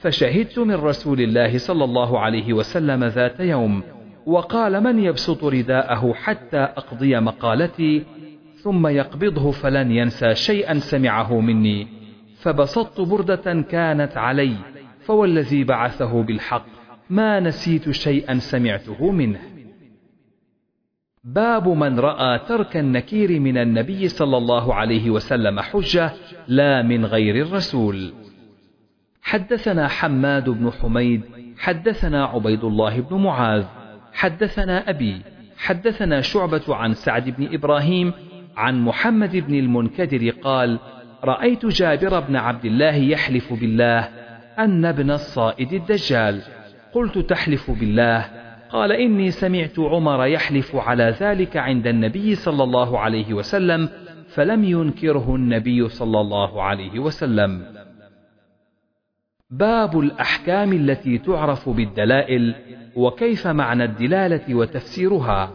[0.00, 3.82] فشهدت من رسول الله صلى الله عليه وسلم ذات يوم
[4.26, 8.04] وقال من يبسط رداءه حتى أقضي مقالتي
[8.62, 11.86] ثم يقبضه فلن ينسى شيئا سمعه مني
[12.40, 14.56] فبسطت بردة كانت علي
[15.00, 16.66] فوالذي بعثه بالحق
[17.10, 19.57] ما نسيت شيئا سمعته منه.
[21.34, 26.12] باب من رأى ترك النكير من النبي صلى الله عليه وسلم حجة
[26.48, 28.12] لا من غير الرسول.
[29.22, 31.22] حدثنا حماد بن حميد
[31.58, 33.64] حدثنا عبيد الله بن معاذ
[34.12, 35.22] حدثنا أبي
[35.56, 38.12] حدثنا شعبة عن سعد بن إبراهيم
[38.56, 40.78] عن محمد بن المنكدر قال
[41.24, 44.08] رأيت جابر بن عبد الله يحلف بالله
[44.58, 46.42] أن ابن الصائد الدجال.
[46.92, 53.34] قلت تحلف بالله؟ قال إني سمعت عمر يحلف على ذلك عند النبي صلى الله عليه
[53.34, 53.88] وسلم
[54.28, 57.64] فلم ينكره النبي صلى الله عليه وسلم.
[59.50, 62.54] باب الأحكام التي تعرف بالدلائل
[62.96, 65.50] وكيف معنى الدلالة وتفسيرها.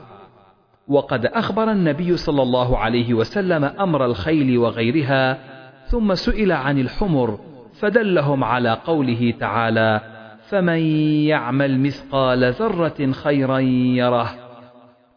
[0.87, 5.37] وقد أخبر النبي صلى الله عليه وسلم أمر الخيل وغيرها
[5.85, 7.39] ثم سئل عن الحمر
[7.79, 10.01] فدلهم على قوله تعالى
[10.53, 10.79] فمن
[11.25, 14.29] يعمل مثقال ذرة خيرا يره.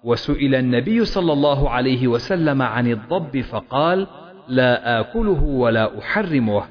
[0.05, 4.07] وسئل النبي صلى الله عليه وسلم عن الضب فقال
[4.49, 6.63] لا آكله ولا أحرمه.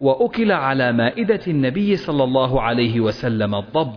[0.00, 3.92] وأكل على مائدة النبي صلى الله عليه وسلم الضب.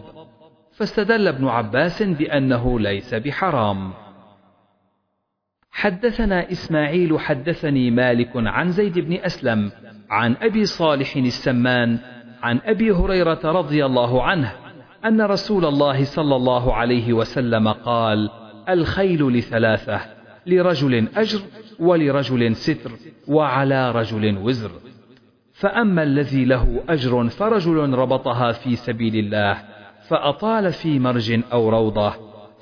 [0.72, 3.94] فاستدل ابن عباس بأنه ليس بحرام.
[5.72, 9.72] حدثنا إسماعيل حدثني مالك عن زيد بن أسلم
[10.10, 12.00] عن أبي صالح السمان
[12.44, 14.52] عن أبي هريرة رضي الله عنه
[15.06, 18.30] أن رسول الله صلى الله عليه وسلم قال
[18.70, 20.02] الخيل لثلاثة
[20.48, 21.40] لرجل أجر
[21.80, 22.92] ولرجل ستر
[23.28, 24.72] وعلى رجل وزر.
[25.54, 29.58] فأما الذي له أجر فرجل ربطها في سبيل الله
[30.08, 32.14] فأطال في مرج أو روضة.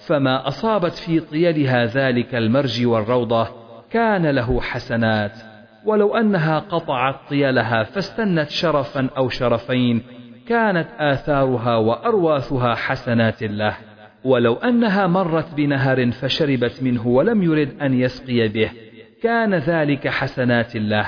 [0.08, 3.48] فما أصابت في طيلها ذلك المرج والروضة
[3.92, 5.47] كان له حسنات.
[5.88, 10.04] ولو أنها قطعت طيلها فاستنت شرفا أو شرفين
[10.48, 13.78] كانت آثارها وأرواثها حسنات له.
[14.24, 18.72] ولو أنها مرت بنهر فشربت منه ولم يرد أن يسقي به
[19.24, 21.06] كان ذلك حسنات له.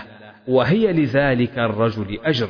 [0.47, 2.49] وهي لذلك الرجل أجر.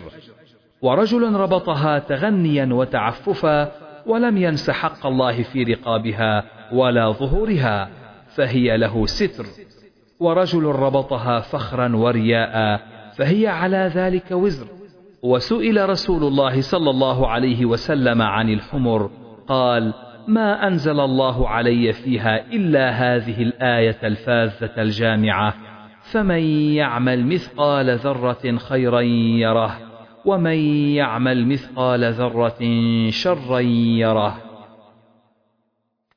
[0.82, 3.72] ورجل ربطها تغنيا وتعففا
[4.06, 7.90] ولم ينس حق الله في رقابها ولا ظهورها
[8.36, 9.46] فهي له ستر.
[10.20, 12.82] ورجل ربطها فخرا ورياء
[13.18, 14.68] فهي على ذلك وزر.
[15.24, 19.12] وسئل رسول الله صلى الله عليه وسلم عن الحمر
[19.48, 19.94] قال
[20.28, 25.54] ما أنزل الله علي فيها إلا هذه الآية الفاذة الجامعة
[26.12, 26.44] فمن
[26.74, 29.78] يعمل مثقال ذرة خيرا يره
[30.26, 30.58] ومن
[30.96, 32.60] يعمل مثقال ذرة
[33.10, 34.38] شرا يره.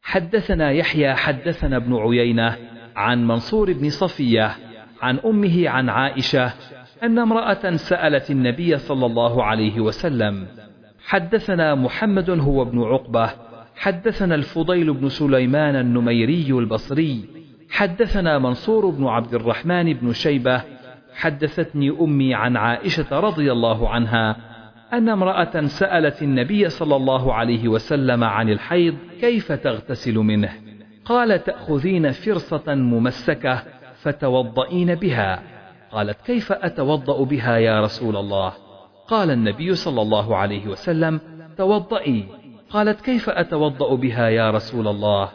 [0.03, 2.57] حدثنا يحيى حدثنا ابن عيينة
[2.97, 4.57] عن منصور بن صفية
[5.03, 6.53] عن أمه عن عائشة
[7.03, 10.47] أن امرأة سألت النبي صلى الله عليه وسلم
[11.07, 13.31] حدثنا محمد هو ابن عقبة
[13.77, 17.25] حدثنا الفضيل بن سليمان النميري البصري
[17.71, 20.63] حدثنا منصور بن عبد الرحمن بن شيبة
[21.15, 24.37] حدثتني أمي عن عائشة رضي الله عنها
[24.93, 30.62] أن امرأة سألت النبي صلى الله عليه وسلم عن الحيض كيف تغتسل منه؟
[31.05, 33.63] قال تأخذين فرصة ممسكة
[33.95, 35.43] فتوضئين بها.
[35.93, 38.53] قالت كيف أتوضأ بها يا رسول الله؟
[39.09, 41.21] قال النبي صلى الله عليه وسلم
[41.59, 42.29] توضئي.
[42.71, 45.29] قالت كيف أتوضأ بها يا رسول الله؟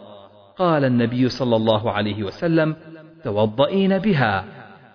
[0.57, 2.76] قال النبي صلى الله عليه وسلم
[3.24, 4.45] توضئين بها.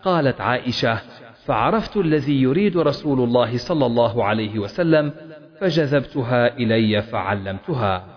[0.04, 0.98] قالت عائشة
[1.44, 5.12] فعرفت الذي يريد رسول الله صلى الله عليه وسلم
[5.60, 8.11] فجذبتها إلي فعلمتها.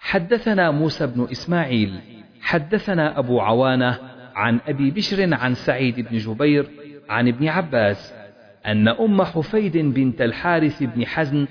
[0.00, 2.00] حدثنا موسى بن إسماعيل
[2.40, 3.98] حدثنا أبو عوانة
[4.34, 6.66] عن أبي بشر عن سعيد بن جبير
[7.08, 8.14] عن ابن عباس
[8.66, 11.46] أن أم حفيد بنت الحارث بن حزن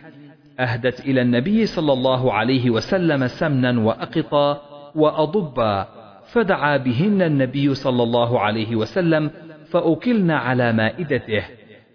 [0.60, 4.62] أهدت إلى النبي صلى الله عليه وسلم سمنا وأقطا
[4.96, 5.88] وأضبا
[6.26, 9.32] فدعا بهن النبي صلى الله عليه وسلم
[9.70, 11.44] فأكلن على مائدته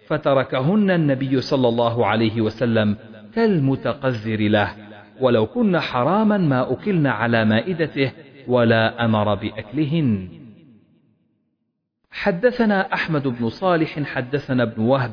[0.07, 2.97] فتركهن النبي صلى الله عليه وسلم
[3.35, 4.84] كالمتقذر له.
[5.21, 8.11] ولو كن حراما ما أكلن على مائدته
[8.47, 10.29] ولا أمر بأكلهن.
[12.11, 15.11] حدثنا أحمد بن صالح حدثنا ابن وهب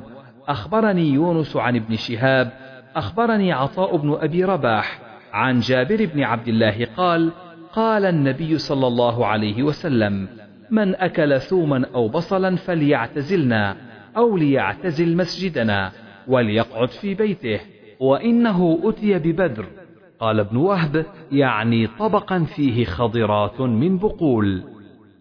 [0.49, 2.51] أخبرني يونس عن ابن شهاب
[2.97, 5.01] أخبرني عطاء بن أبي رباح
[5.33, 7.33] عن جابر بن عبد الله قال
[7.73, 10.29] قال النبي صلى الله عليه وسلم
[10.71, 13.77] من أكل ثوما أو بصلا فليعتزلنا
[14.17, 15.93] أو ليعتزل مسجدنا
[16.29, 17.61] وليقعد في بيته
[18.01, 19.67] وإنه أتي ببدر
[20.23, 24.63] قال ابن وهب يعني طبقا فيه خضرات من بقول.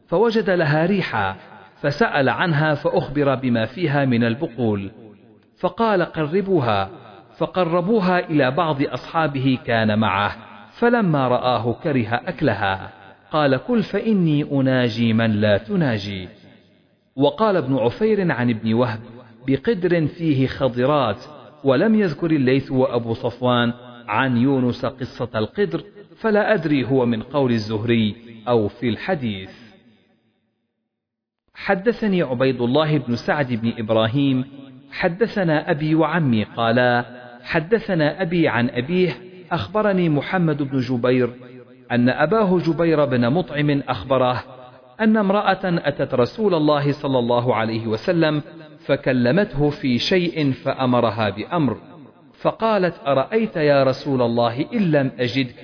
[0.08, 1.36] فوجد لها ريحا
[1.82, 4.92] فسأل عنها فأخبر بما فيها من البقول.
[5.60, 6.90] فقال قربوها
[7.38, 10.36] فقربوها إلى بعض أصحابه كان معه
[10.72, 12.90] فلما رآه كره أكلها.
[13.32, 16.30] قال كل فإني أناجي من لا تناجي.
[17.16, 19.00] وقال ابن عفير عن ابن وهب
[19.48, 21.26] بقدر فيه خضرات
[21.64, 23.74] ولم يذكر الليث وأبو صفوان
[24.12, 25.84] عن يونس قصة القدر
[26.18, 28.16] فلا أدري هو من قول الزهري
[28.48, 29.52] أو في الحديث.
[31.54, 34.46] حدثني عبيد الله بن سعد بن إبراهيم
[34.92, 37.06] حدثنا أبي وعمي قالا
[37.44, 39.18] حدثنا أبي عن أبيه
[39.52, 41.34] أخبرني محمد بن جبير
[41.92, 44.44] أن أباه جبير بن مطعم أخبره
[45.00, 48.42] أن امرأة أتت رسول الله صلى الله عليه وسلم
[48.80, 51.91] فكلمته في شيء فأمرها بأمر.
[52.42, 55.56] فقالت أرأيت يا رسول الله إن لم أجدك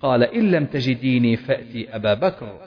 [0.00, 2.58] قال إن لم تجديني فأتي أبا بكر.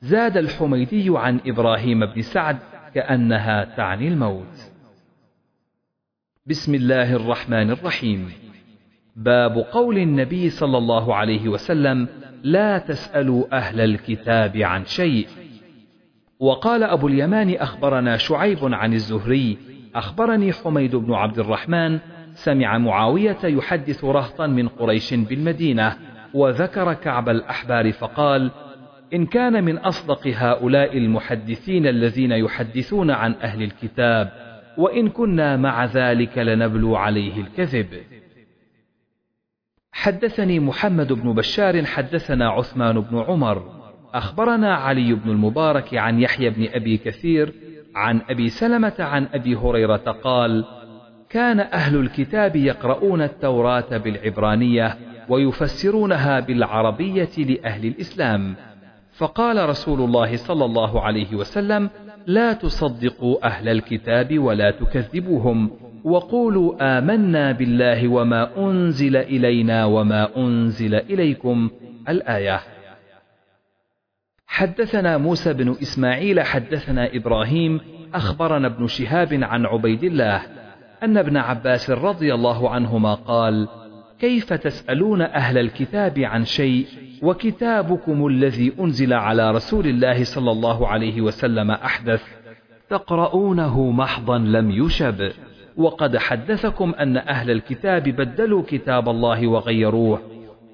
[0.00, 2.58] زاد الحميدي عن إبراهيم بن سعد
[2.94, 4.72] كأنها تعني الموت.
[6.46, 8.32] بسم الله الرحمن الرحيم.
[9.16, 12.08] باب قول النبي صلى الله عليه وسلم
[12.42, 15.28] لا تسألوا أهل الكتاب عن شيء.
[16.40, 19.58] وقال أبو اليمان أخبرنا شعيب عن الزهري
[19.94, 21.98] أخبرني حميد بن عبد الرحمن
[22.34, 25.96] سمع معاوية يحدث رهطا من قريش بالمدينة
[26.34, 28.50] وذكر كعب الأحبار فقال
[29.14, 34.32] إن كان من أصدق هؤلاء المحدثين الذين يحدثون عن أهل الكتاب
[34.78, 38.02] وإن كنا مع ذلك لنبلو عليه الكذب.
[39.92, 43.82] حدثني محمد بن بشار حدثنا عثمان بن عمر.
[44.14, 47.54] أخبرنا علي بن المبارك عن يحيى بن أبي كثير
[47.94, 50.64] عن أبي سلمة عن أبي هريرة قال
[51.32, 54.96] كان أهل الكتاب يقرؤون التوراة بالعبرانية
[55.28, 58.54] ويفسرونها بالعربية لأهل الإسلام.
[59.12, 61.90] فقال رسول الله صلى الله عليه وسلم
[62.26, 65.70] لا تصدقوا أهل الكتاب ولا تكذبوهم
[66.04, 71.70] وقولوا آمنا بالله وما أنزل إلينا وما أنزل إليكم.
[72.08, 72.60] الآية.
[74.46, 77.80] حدثنا موسى بن إسماعيل حدثنا إبراهيم
[78.14, 80.61] أخبرنا ابن شهاب عن عبيد الله
[81.02, 83.68] أن ابن عباس رضي الله عنهما قال
[84.20, 86.86] كيف تسألون أهل الكتاب عن شيء
[87.22, 92.22] وكتابكم الذي أنزل على رسول الله صلى الله عليه وسلم أحدث؟
[92.90, 95.30] تقرؤونه محضا لم يشب.
[95.76, 100.20] وقد حدثكم أن أهل الكتاب بدلوا كتاب الله وغيروه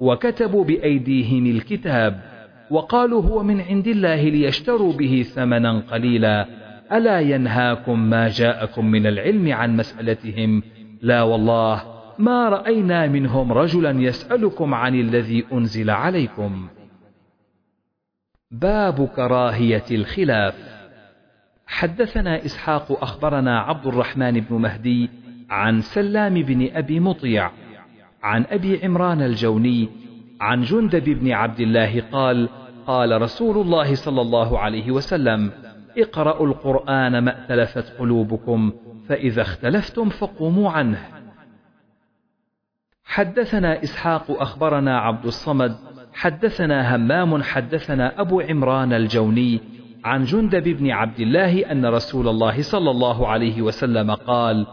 [0.01, 2.21] وكتبوا بأيديهم الكتاب
[2.71, 6.68] وقالوا هو من عند الله ليشتروا به ثمنا قليلا.
[6.93, 10.63] ألا ينهاكم ما جاءكم من العلم عن مسألتهم؟
[11.03, 11.83] لا والله
[12.19, 16.69] ما رأينا منهم رجلا يسألكم عن الذي أنزل عليكم.
[18.51, 20.55] باب كراهية الخلاف.
[21.67, 25.11] حدثنا إسحاق أخبرنا عبد الرحمن بن مهدي
[25.51, 27.51] عن سلام بن أبي مطيع
[28.23, 29.89] عن أبي عمران الجوني
[30.41, 32.49] عن جندب بن عبد الله قال
[32.87, 35.51] قال رسول الله صلى الله عليه وسلم
[35.97, 38.73] اقرأوا القرآن ما ائتلفت قلوبكم
[39.09, 40.99] فإذا اختلفتم فقوموا عنه.
[43.05, 45.77] حدثنا إسحاق أخبرنا عبد الصمد
[46.13, 49.61] حدثنا همام حدثنا أبو عمران الجوني
[50.05, 54.67] عن جندب بن عبد الله أن رسول الله صلى الله عليه وسلم قال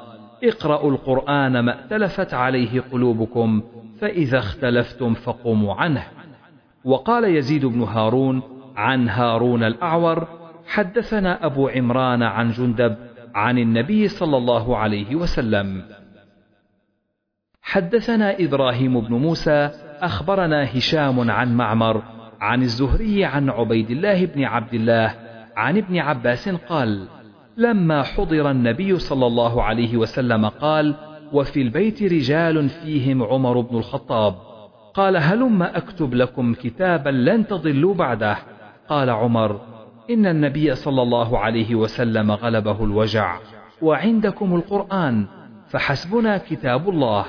[0.43, 3.63] اقرأوا القرآن ما ائتلفت عليه قلوبكم
[4.01, 6.03] فإذا اختلفتم فقوموا عنه.
[6.85, 8.41] وقال يزيد بن هارون
[8.75, 10.27] عن هارون الأعور
[10.67, 12.95] حدثنا أبو عمران عن جندب
[13.35, 15.83] عن النبي صلى الله عليه وسلم.
[17.61, 19.69] حدثنا إبراهيم بن موسى
[20.01, 22.03] أخبرنا هشام عن معمر
[22.41, 25.15] عن الزهري عن عبيد الله بن عبد الله
[25.55, 27.07] عن ابن عباس قال
[27.57, 30.95] لما حضر النبي صلى الله عليه وسلم قال
[31.33, 34.35] وفي البيت رجال فيهم عمر بن الخطاب
[34.93, 38.37] قال هلم أكتب لكم كتابا لن تضلوا بعده
[38.89, 39.61] قال عمر
[40.09, 43.39] إن النبي صلى الله عليه وسلم غلبه الوجع
[43.81, 45.25] وعندكم القرآن
[45.67, 47.25] فحسبنا كتاب الله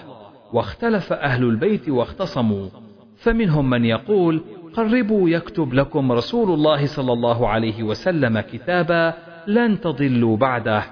[0.53, 2.69] واختلف أهل البيت واختصموا.
[3.17, 4.43] فمنهم من يقول
[4.75, 9.15] قربوا يكتب لكم رسول الله صلى الله عليه وسلم كتابا
[9.47, 10.83] لن تضلوا بعده.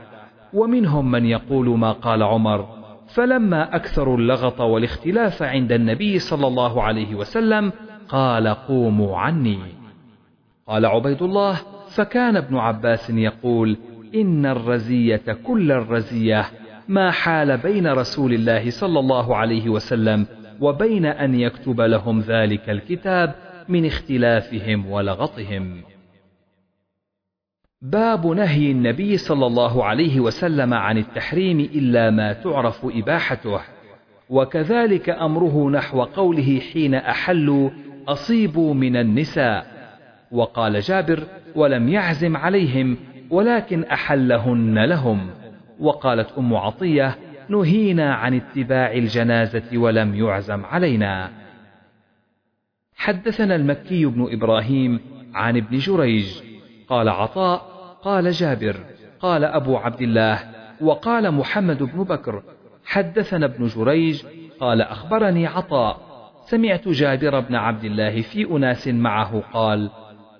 [0.52, 2.68] ومنهم من يقول ما قال عمر
[3.06, 7.72] فلما أكثروا اللغط والاختلاف عند النبي صلى الله عليه وسلم
[8.08, 9.58] قال قوموا عني.
[10.66, 13.76] قال عبيد الله فكان ابن عباس يقول
[14.14, 16.44] إن الرزية كل الرزية
[16.88, 20.26] ما حال بين رسول الله صلى الله عليه وسلم
[20.60, 23.34] وبين أن يكتب لهم ذلك الكتاب
[23.68, 25.82] من اختلافهم ولغطهم.
[27.82, 33.60] باب نهي النبي صلى الله عليه وسلم عن التحريم إلا ما تعرف إباحته.
[34.28, 37.70] وكذلك أمره نحو قوله حين أحلوا
[38.08, 39.73] أصيبوا من النساء.
[40.34, 41.24] وقال جابر
[41.54, 42.96] ولم يعزم عليهم
[43.30, 45.30] ولكن أحلهن لهم.
[45.80, 51.30] وقالت أم عطية نهينا عن اتباع الجنازة ولم يعزم علينا.
[52.96, 55.00] حدثنا المكي بن إبراهيم
[55.34, 56.26] عن ابن جريج.
[56.88, 58.76] قال عطاء قال جابر
[59.20, 60.38] قال أبو عبد الله
[60.80, 62.42] وقال محمد بن بكر
[62.84, 64.22] حدثنا ابن جريج
[64.60, 66.00] قال أخبرني عطاء
[66.46, 69.90] سمعت جابر بن عبد الله في أناس معه قال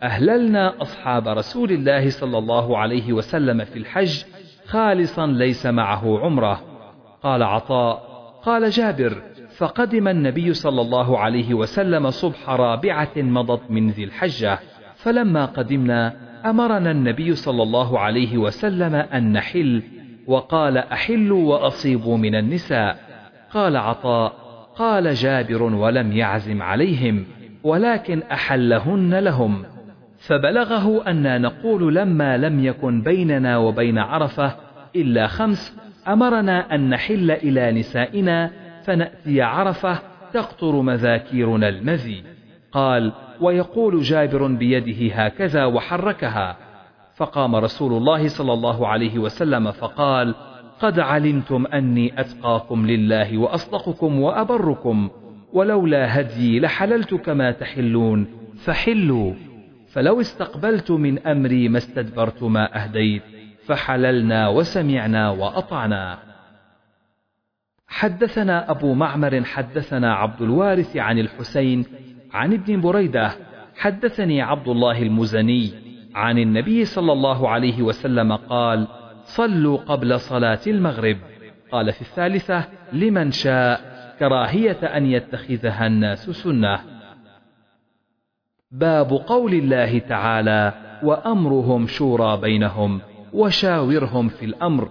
[0.05, 4.25] أهللنا أصحاب رسول الله صلى الله عليه وسلم في الحج
[4.67, 6.61] خالصا ليس معه عمرة.
[7.23, 8.03] قال عطاء
[8.43, 9.23] قال جابر
[9.57, 14.59] فقدم النبي صلى الله عليه وسلم صبح رابعة مضت من ذي الحجة
[14.97, 16.17] فلما قدمنا
[16.51, 19.83] أمرنا النبي صلى الله عليه وسلم أن نحل
[20.27, 22.99] وقال أحلوا وأصيبوا من النساء.
[23.51, 24.33] قال عطاء
[24.77, 27.27] قال جابر ولم يعزم عليهم
[27.63, 29.74] ولكن أحلهن لهم.
[30.27, 34.57] فبلغه أن نقول لما لم يكن بيننا وبين عرفة
[34.97, 35.77] إلا خمس
[36.09, 38.51] أمرنا أن نحل إلى نسائنا
[38.85, 39.99] فنأتي عرفة
[40.33, 42.23] تقطر مذاكيرنا المذي
[42.73, 46.57] قال ويقول جابر بيده هكذا وحركها.
[47.17, 50.35] فقام رسول الله صلى الله عليه وسلم فقال
[50.81, 55.11] قد علمتم أني أتقاكم لله وأصدقكم وأبركم
[55.53, 58.27] ولولا هدي لحللت كما تحلون
[58.65, 59.33] فحلوا.
[59.95, 63.23] فلو استقبلت من أمري ما استدبرت ما أهديت
[63.67, 66.19] فحللنا وسمعنا وأطعنا.
[67.87, 71.85] حدثنا أبو معمر حدثنا عبد الوارث عن الحسين
[72.33, 73.33] عن ابن بريدة
[73.77, 75.73] حدثني عبد الله المزني
[76.15, 78.87] عن النبي صلى الله عليه وسلم قال
[79.25, 81.17] صلوا قبل صلاة المغرب
[81.73, 83.81] قال في الثالثة لمن شاء
[84.19, 86.94] كراهية أن يتخذها الناس سنة
[88.75, 90.73] باب قول الله تعالى
[91.03, 93.01] وأمرهم شورى بينهم
[93.33, 94.89] وشاورهم في الأمر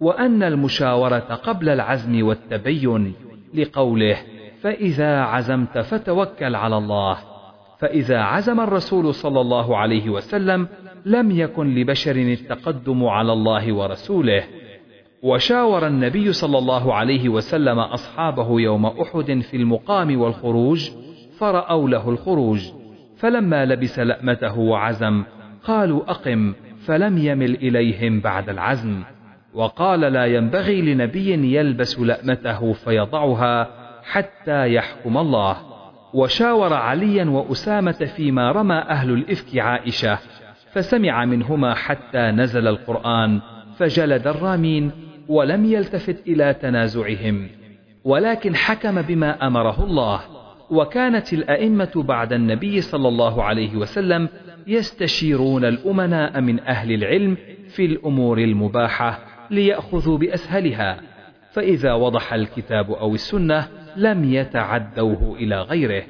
[0.00, 3.14] وأن المشاورة قبل العزم والتبين
[3.54, 4.16] لقوله
[4.62, 7.18] فإذا عزمت فتوكل على الله
[7.78, 10.68] فإذا عزم الرسول صلى الله عليه وسلم
[11.04, 14.44] لم يكن لبشر التقدم على الله ورسوله.
[15.22, 20.90] وشاور النبي صلى الله عليه وسلم أصحابه يوم أحد في المقام والخروج
[21.38, 22.60] فرأوا له الخروج.
[23.18, 25.24] فلما لبس لأمته وعزم
[25.64, 26.54] قالوا أقم
[26.86, 29.02] فلم يمل إليهم بعد العزم.
[29.54, 33.68] وقال لا ينبغي لنبي يلبس لأمته فيضعها
[34.02, 35.56] حتى يحكم الله.
[36.14, 40.18] وشاور عليا وأسامة فيما رمى أهل الإفك عائشة
[40.72, 43.40] فسمع منهما حتى نزل القرآن
[43.78, 44.90] فجلد الرامين
[45.28, 47.48] ولم يلتفت إلى تنازعهم.
[48.04, 50.35] ولكن حكم بما أمره الله.
[50.70, 54.28] وكانت الأئمة بعد النبي صلى الله عليه وسلم
[54.66, 57.36] يستشيرون الأمناء من أهل العلم
[57.68, 59.18] في الأمور المباحة
[59.50, 61.00] ليأخذوا بأسهلها
[61.52, 66.02] فإذا وضح الكتاب أو السنة لم يتعدوه إلى غيره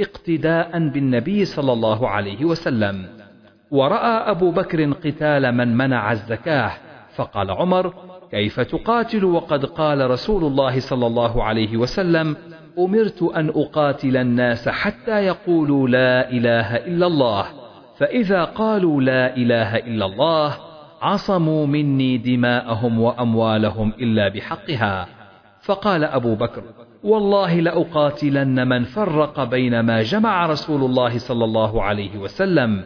[0.00, 3.06] اقتداء بالنبي صلى الله عليه وسلم.
[3.70, 6.72] ورأى أبو بكر قتال من منع الزكاة
[7.14, 7.94] فقال عمر
[8.30, 12.36] كيف تقاتل وقد قال رسول الله صلى الله عليه وسلم
[12.78, 17.46] أمرت أن أقاتل الناس حتى يقولوا لا إله إلا الله.
[17.96, 20.54] فإذا قالوا لا إله إلا الله
[21.02, 25.06] عصموا مني دماءهم وأموالهم إلا بحقها.
[25.60, 26.62] فقال أبو بكر
[27.04, 32.84] والله لأقاتلن من فرق بين ما جمع رسول الله صلى الله عليه وسلم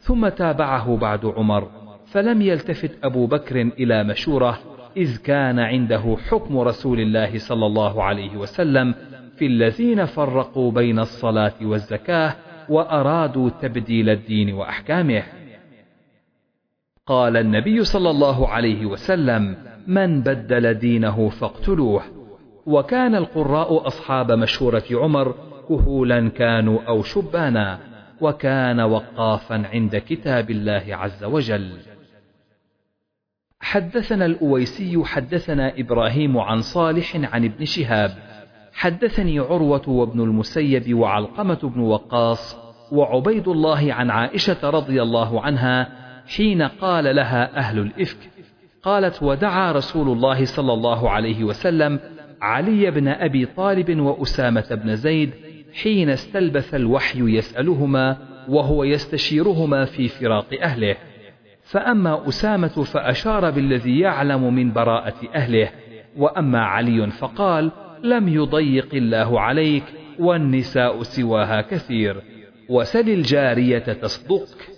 [0.00, 1.68] ثم تابعه بعد عمر.
[2.06, 4.58] فلم يلتفت أبو بكر إلى مشورة
[4.96, 8.94] إذ كان عنده حكم رسول الله صلى الله عليه وسلم
[9.36, 12.36] في الذين فرقوا بين الصلاة والزكاة
[12.68, 15.22] وأرادوا تبديل الدين وأحكامه.
[17.06, 19.56] قال النبي صلى الله عليه وسلم
[19.86, 22.02] من بدل دينه فاقتلوه.
[22.66, 25.34] وكان القراء أصحاب مشورة عمر
[25.68, 27.78] كهولا كانوا أو شبانا
[28.20, 31.70] وكان وقافا عند كتاب الله عز وجل.
[33.60, 38.35] حدثنا الأويسي حدثنا إبراهيم عن صالح عن ابن شهاب.
[38.76, 42.56] حدثني عروة وابن المسيب وعلقمة بن وقاص
[42.92, 45.88] وعبيد الله عن عائشة رضي الله عنها
[46.36, 48.18] حين قال لها أهل الإفك.
[48.82, 52.00] قالت ودعا رسول الله صلى الله عليه وسلم
[52.42, 55.30] علي بن أبي طالب وأسامة بن زيد
[55.82, 58.16] حين استلبث الوحي يسألهما
[58.48, 60.96] وهو يستشيرهما في فراق أهله.
[61.62, 65.68] فأما أسامة فأشار بالذي يعلم من براءة أهله
[66.16, 67.72] وأما علي فقال
[68.10, 69.84] لم يضيق الله عليك
[70.18, 72.22] والنساء سواها كثير.
[72.68, 74.68] وسل الجارية تصدقك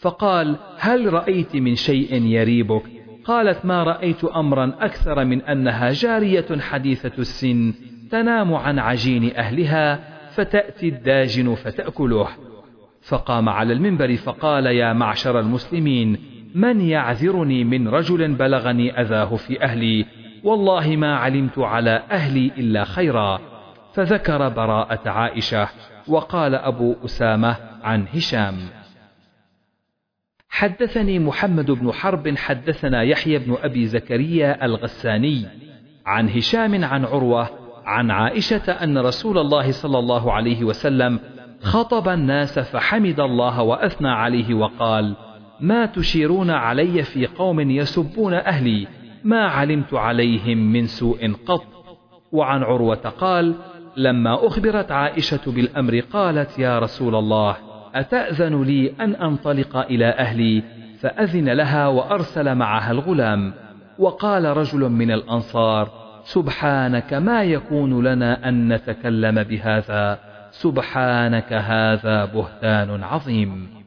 [0.00, 2.82] فقال هل رأيت من شيء يريبك؟
[3.24, 7.74] قالت ما رأيت أمرا أكثر من أنها جارية حديثة السن
[8.10, 10.00] تنام عن عجين أهلها
[10.34, 12.28] فتأتي الداجن فتأكله.
[13.02, 16.18] فقام على المنبر فقال يا معشر المسلمين
[16.54, 20.06] من يعذرني من رجل بلغني أذاه في أهلي؟
[20.44, 23.40] والله ما علمت على أهلي إلا خيرا.
[23.94, 25.68] فذكر براءة عائشة
[26.08, 28.54] وقال أبو أسامة عن هشام.
[30.48, 35.46] حدثني محمد بن حرب حدثنا يحيى بن أبي زكريا الغساني
[36.06, 37.48] عن هشام عن عروة
[37.86, 41.20] عن عائشة أن رسول الله صلى الله عليه وسلم
[41.62, 45.14] خطب الناس فحمد الله وأثنى عليه وقال
[45.60, 48.88] ما تشيرون علي في قوم يسبون أهلي
[49.24, 51.64] ما علمت عليهم من سوء قط.
[52.32, 53.54] وعن عروة قال
[53.96, 57.56] لما أخبرت عائشة بالأمر قالت يا رسول الله
[57.94, 60.62] أتأذن لي أن أنطلق إلى أهلي؟
[61.00, 63.52] فأذن لها وأرسل معها الغلام.
[63.98, 65.90] وقال رجل من الأنصار
[66.24, 70.18] سبحانك ما يكون لنا أن نتكلم بهذا.
[70.50, 73.77] سبحانك هذا بهتان عظيم.